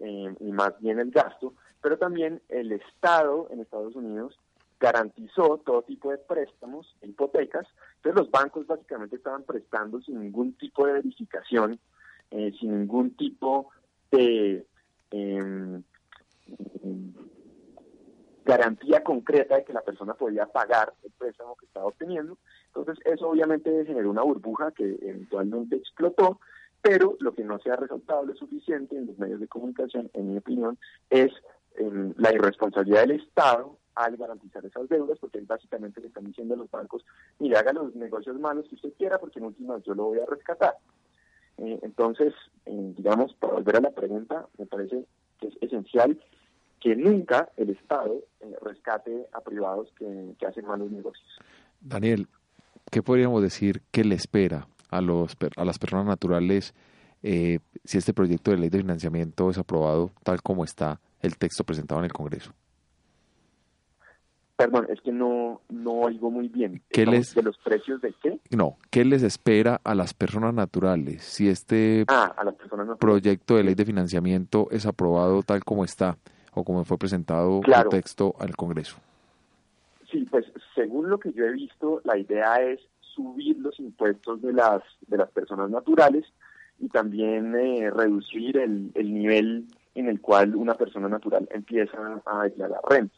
[0.01, 4.39] eh, y más bien el gasto, pero también el Estado en Estados Unidos
[4.81, 10.87] garantizó todo tipo de préstamos, hipotecas, entonces los bancos básicamente estaban prestando sin ningún tipo
[10.87, 11.79] de verificación,
[12.31, 13.69] eh, sin ningún tipo
[14.11, 14.65] de
[15.11, 15.83] em,
[18.49, 22.39] garantía concreta de que la persona podía pagar el préstamo que estaba obteniendo.
[22.69, 26.41] Entonces, eso obviamente generó una burbuja que eventualmente explotó,
[26.81, 30.33] pero lo que no se ha resaltado lo suficiente en los medios de comunicación, en
[30.33, 30.79] mi opinión,
[31.11, 31.31] es
[31.77, 36.57] em, la irresponsabilidad del Estado al garantizar esas deudas, porque básicamente le están diciendo a
[36.57, 37.05] los bancos,
[37.39, 40.27] mire, haga los negocios malos que usted quiera, porque en últimas yo lo voy a
[40.27, 40.75] rescatar.
[41.59, 42.33] Eh, entonces,
[42.65, 45.05] eh, digamos, para volver a la pregunta, me parece
[45.39, 46.19] que es esencial
[46.81, 51.29] que nunca el Estado eh, rescate a privados que, hacen malos negocios.
[51.81, 52.29] Daniel,
[52.91, 56.75] ¿qué podríamos decir que le espera a, los, a las personas naturales
[57.23, 61.65] eh, si este proyecto de ley de financiamiento es aprobado tal como está el texto
[61.65, 62.53] presentado en el Congreso?
[64.59, 66.83] Perdón, es que no, no oigo muy bien.
[66.91, 68.41] ¿Qué les, ¿De los precios de qué?
[68.51, 72.35] No, ¿qué les espera a las personas naturales si este ah,
[72.99, 76.19] proyecto de ley de financiamiento es aprobado tal como está?
[76.55, 78.97] O como fue presentado el texto al Congreso?
[80.11, 84.53] Sí, pues según lo que yo he visto, la idea es subir los impuestos de
[84.53, 86.25] las de las personas naturales
[86.79, 92.45] y también eh, reducir el, el nivel en el cual una persona natural empieza a
[92.45, 93.15] declarar renta.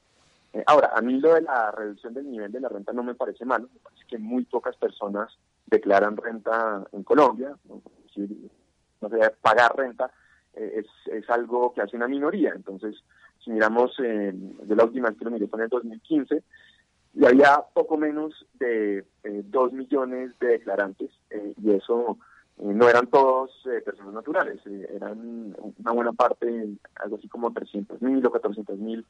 [0.52, 3.14] Eh, ahora, a mí lo de la reducción del nivel de la renta no me
[3.14, 7.82] parece malo, me parece que muy pocas personas declaran renta en Colombia, no,
[9.00, 10.10] no sé, pagar renta
[10.54, 12.96] eh, es, es algo que hace una minoría, entonces
[13.44, 16.42] si miramos eh, de la última vez que lo miré fue en el 2015,
[17.14, 22.18] y había poco menos de eh, 2 millones de declarantes eh, y eso
[22.58, 23.50] eh, no eran todos
[23.84, 29.04] personas naturales, eran una buena parte, algo así como 300 mil o 400 mil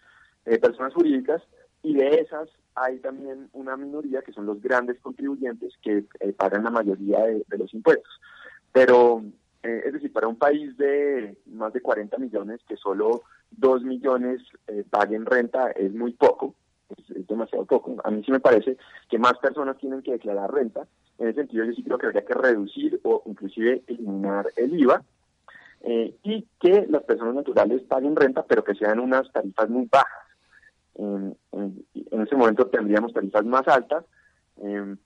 [0.60, 1.42] personas jurídicas
[1.82, 6.04] y de esas hay también una minoría que son los grandes contribuyentes que
[6.36, 8.20] pagan la mayoría de, de los impuestos.
[8.72, 9.22] Pero,
[9.62, 14.84] es decir, para un país de más de 40 millones que solo dos millones eh,
[14.88, 16.54] paguen renta es muy poco,
[16.96, 17.96] es, demasiado poco.
[18.04, 18.76] A mí sí me parece
[19.08, 20.86] que más personas tienen que declarar renta.
[21.18, 25.02] En ese sentido, yo sí creo que habría que reducir o inclusive eliminar el IVA
[25.82, 30.26] eh, y que las personas naturales paguen renta, pero que sean unas tarifas muy bajas.
[30.94, 31.36] En,
[31.92, 34.04] ese momento tendríamos tarifas más altas,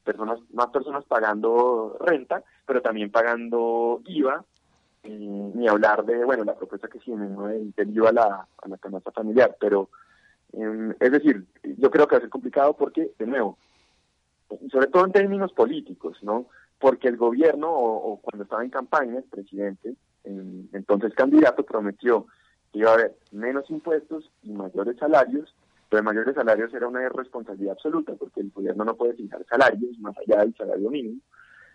[0.03, 4.45] personas más personas pagando renta, pero también pagando IVA
[5.05, 9.11] ni hablar de, bueno, la propuesta que sí me entendió a la, a la canasta
[9.13, 9.91] familiar, pero
[10.53, 13.59] em, es decir, yo creo que va a ser complicado porque, de nuevo,
[14.71, 16.47] sobre todo en términos políticos, ¿no?
[16.79, 19.95] Porque el gobierno, o, cuando estaba en campaña, el presidente,
[20.25, 22.27] entonces candidato, prometió
[22.73, 25.55] que iba a haber menos impuestos y mayores salarios,
[25.91, 29.99] lo de mayores salarios era una irresponsabilidad absoluta porque el gobierno no puede fijar salarios
[29.99, 31.21] más allá del salario mínimo,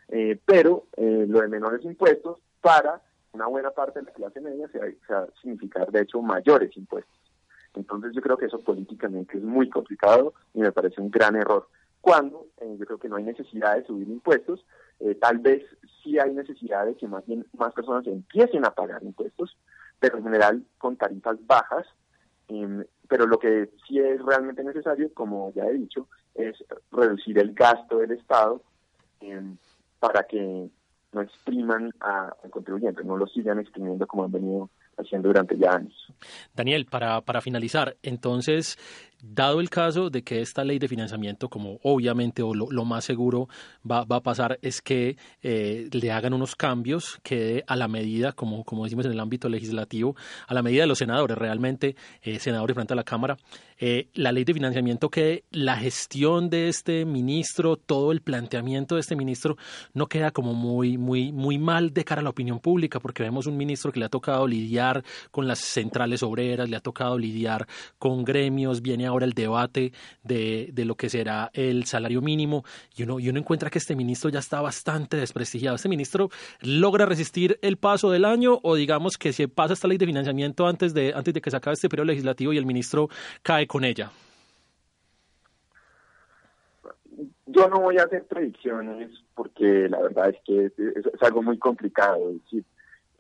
[0.09, 3.01] eh, pero eh, lo de menores impuestos para
[3.39, 7.17] una buena parte de la clase media se va a significar de hecho mayores impuestos.
[7.73, 11.67] Entonces yo creo que eso políticamente es muy complicado y me parece un gran error.
[12.01, 14.65] Cuando eh, yo creo que no hay necesidad de subir impuestos,
[15.21, 15.63] tal vez
[16.03, 19.55] sí hay necesidad de que más bien más personas empiecen a pagar impuestos,
[19.97, 21.87] pero en general con tarifas bajas
[22.49, 27.53] em, pero lo que sí es realmente necesario, como ya he dicho, es reducir el
[27.53, 28.61] gasto del Estado
[29.21, 29.57] em,
[29.99, 30.69] para que
[31.11, 35.93] no expriman al contribuyente, no lo sigan exprimiendo como han venido haciendo durante ya años.
[36.53, 38.77] Daniel, para, para finalizar, entonces,
[39.21, 43.49] dado el caso de que esta ley de financiamiento, como obviamente o lo, más seguro
[43.89, 48.63] va, a pasar, es que eh, le hagan unos cambios que a la medida, como,
[48.63, 50.15] como decimos en el ámbito legislativo,
[50.47, 53.37] a la medida de los senadores, realmente, eh, senadores frente a la Cámara,
[53.77, 59.01] eh, la ley de financiamiento que la gestión de este ministro, todo el planteamiento de
[59.01, 59.57] este ministro
[59.93, 63.47] no queda como muy, muy, muy mal de cara a la opinión pública, porque vemos
[63.47, 67.67] un ministro que le ha tocado lidiar con las centrales obreras, le ha tocado lidiar
[67.97, 69.91] con gremios, viene ahora el debate
[70.23, 72.63] de, de lo que será el salario mínimo
[72.95, 75.75] y uno, y uno encuentra que este ministro ya está bastante desprestigiado.
[75.75, 76.29] ¿Este ministro
[76.61, 80.67] logra resistir el paso del año o digamos que si pasa esta ley de financiamiento
[80.67, 83.09] antes de, antes de que se acabe este periodo legislativo y el ministro
[83.43, 84.11] cae con ella?
[87.47, 90.73] Yo no voy a hacer predicciones porque la verdad es que es,
[91.21, 92.31] algo muy complicado.
[92.31, 92.63] Decir,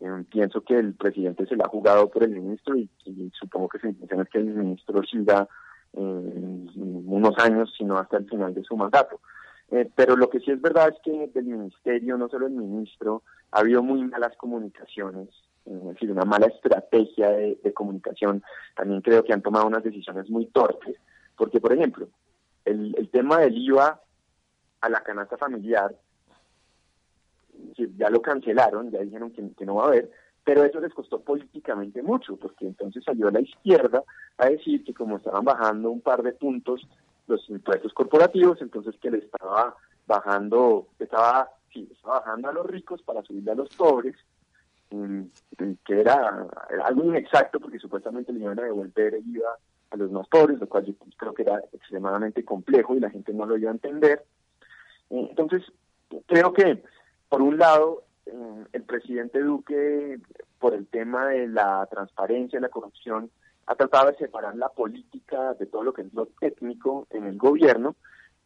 [0.01, 2.89] eh, pienso que el presidente se la ha jugado por el ministro y,
[3.33, 5.47] supongo que se intención es que el ministro siga
[5.93, 9.19] unos años, sino hasta el final de su mandato.
[9.71, 13.23] Eh, pero lo que sí es verdad es que del ministerio, no solo el ministro,
[13.51, 15.29] ha habido muy malas comunicaciones
[15.69, 18.43] es decir, una mala estrategia de, comunicación.
[18.75, 20.95] También creo que han tomado unas decisiones muy torpes,
[21.35, 22.09] porque, por ejemplo,
[22.65, 24.01] el, tema del IVA
[24.81, 25.95] a la canasta familiar,
[27.97, 30.11] ya lo cancelaron, ya dijeron que, no va a haber,
[30.49, 34.03] pero eso les costó políticamente mucho, porque entonces salió la izquierda
[34.39, 36.87] a decir que como estaban bajando un par de puntos
[37.27, 39.75] los impuestos corporativos, entonces que le estaba
[40.07, 44.15] bajando, estaba, sí, bajando a los ricos para subirle a los pobres,
[44.89, 46.47] que era,
[46.83, 49.55] algo inexacto porque supuestamente le iban a devolver el IVA
[49.91, 53.33] a los más pobres, lo cual yo creo que era extremadamente complejo y la gente
[53.33, 54.25] no lo iba a entender.
[55.11, 55.61] Entonces,
[56.25, 56.81] creo que,
[57.29, 60.19] por un lado, eh, el presidente Duque,
[60.59, 63.29] por el tema de la transparencia y la corrupción,
[63.65, 67.37] ha tratado de separar la política de todo lo que es lo técnico en el
[67.37, 67.95] gobierno,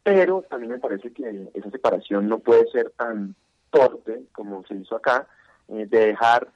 [0.04, 3.36] pero también me parece que esa separación no puede ser tan
[3.72, 5.28] torpe como se hizo acá,
[5.70, 6.50] eh, de dejar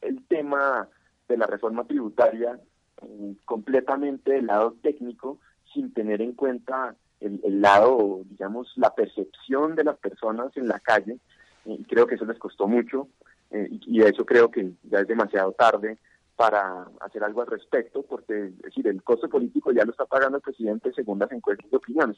[0.00, 0.88] el tema
[1.28, 2.58] de la reforma tributaria
[3.02, 5.38] eh, completamente del lado técnico
[5.72, 11.18] sin tener en cuenta el, lado, digamos, la percepción de las personas en la calle.
[11.66, 13.08] Eh, y creo que eso les costó mucho
[13.54, 15.98] y, de hecho creo que ya es demasiado tarde
[16.36, 20.38] para hacer algo al respecto, porque es decir, el costo político ya lo está pagando
[20.38, 22.16] el presidente según las encuestas de opinión,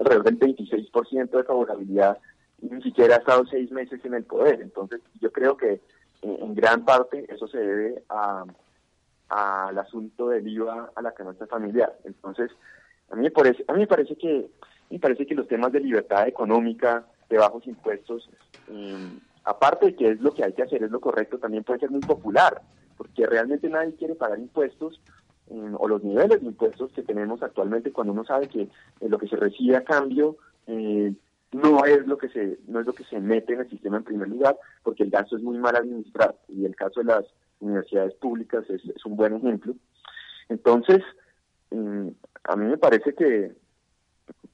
[0.00, 2.18] alrededor del 26% de favorabilidad
[2.62, 4.60] ni siquiera ha estado seis meses en el poder.
[4.60, 5.80] Entonces, yo creo que eh,
[6.22, 8.44] en gran parte eso se debe a
[9.28, 11.96] al asunto del IVA a la canasta familiar.
[12.04, 12.50] Entonces,
[13.10, 14.50] a mí me parece, a mí me parece que
[14.90, 18.28] me parece que los temas de libertad económica, de bajos impuestos,
[18.68, 21.80] em, aparte de que es lo que hay que hacer, es lo correcto, también puede
[21.80, 22.62] ser muy popular,
[22.96, 25.00] porque realmente nadie quiere pagar impuestos
[25.48, 29.18] em, o los niveles de impuestos que tenemos actualmente cuando uno sabe que eh, lo
[29.18, 30.36] que se recibe a cambio
[30.66, 31.12] eh,
[31.52, 34.04] no es lo que se no es lo que se mete en el sistema en
[34.04, 37.24] primer lugar porque el gasto es muy mal administrado y el caso de las
[37.60, 39.74] universidades públicas es, un buen ejemplo.
[40.48, 41.02] Entonces
[41.70, 42.08] mm,
[42.44, 43.52] a mí me parece que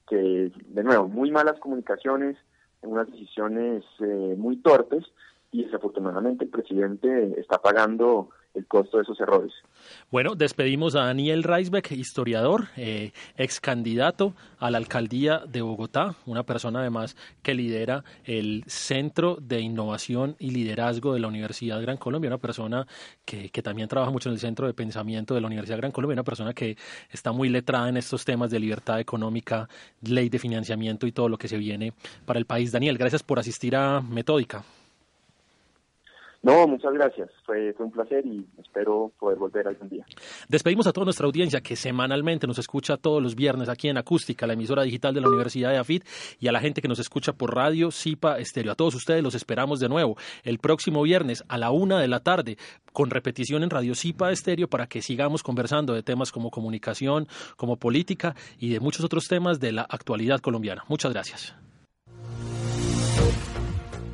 [0.08, 2.36] que de nuevo muy malas comunicaciones
[2.82, 5.04] unas decisiones eh, muy torpes
[5.50, 9.52] y desafortunadamente el presidente está pagando el costo de esos errores.
[10.10, 16.42] Bueno, despedimos a Daniel Reisbeck, historiador, eh, ex candidato a la alcaldía de Bogotá, una
[16.42, 22.28] persona además que lidera el Centro de Innovación y Liderazgo de la Universidad Gran Colombia,
[22.28, 22.86] una persona
[23.24, 26.14] que, que también trabaja mucho en el Centro de Pensamiento de la Universidad Gran Colombia,
[26.14, 26.76] una persona que
[27.10, 29.68] está muy letrada en estos temas de libertad económica,
[30.02, 31.92] ley de financiamiento y todo lo que se viene
[32.24, 32.72] para el país.
[32.72, 34.64] Daniel, gracias por asistir a Metódica.
[36.42, 37.30] No, muchas gracias.
[37.44, 40.06] Fue, un placer y espero poder volver algún día.
[40.48, 44.46] Despedimos a toda nuestra audiencia que semanalmente nos escucha todos los viernes aquí en Acústica,
[44.46, 46.04] la emisora digital de la Universidad de AFIT,
[46.38, 48.72] y a la gente que nos escucha por radio, Zipa, Estéreo.
[48.72, 52.20] A todos ustedes los esperamos de nuevo el próximo viernes a la una de la
[52.20, 52.56] tarde,
[52.92, 57.26] con repetición en Radio Zipa Estéreo, para que sigamos conversando de temas como comunicación,
[57.56, 60.84] como política y de muchos otros temas de la actualidad colombiana.
[60.88, 61.67] Muchas gracias.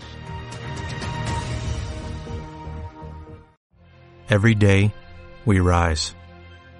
[4.28, 4.92] Every day,
[5.46, 6.14] we rise,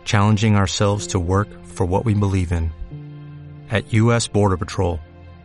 [0.05, 2.71] challenging ourselves to work for what we believe in.
[3.71, 4.29] At U.S.
[4.29, 5.01] Border Patrol,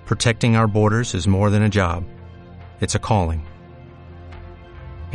[0.06, 2.04] protecting our borders is more than a job.
[2.82, 3.47] It's a calling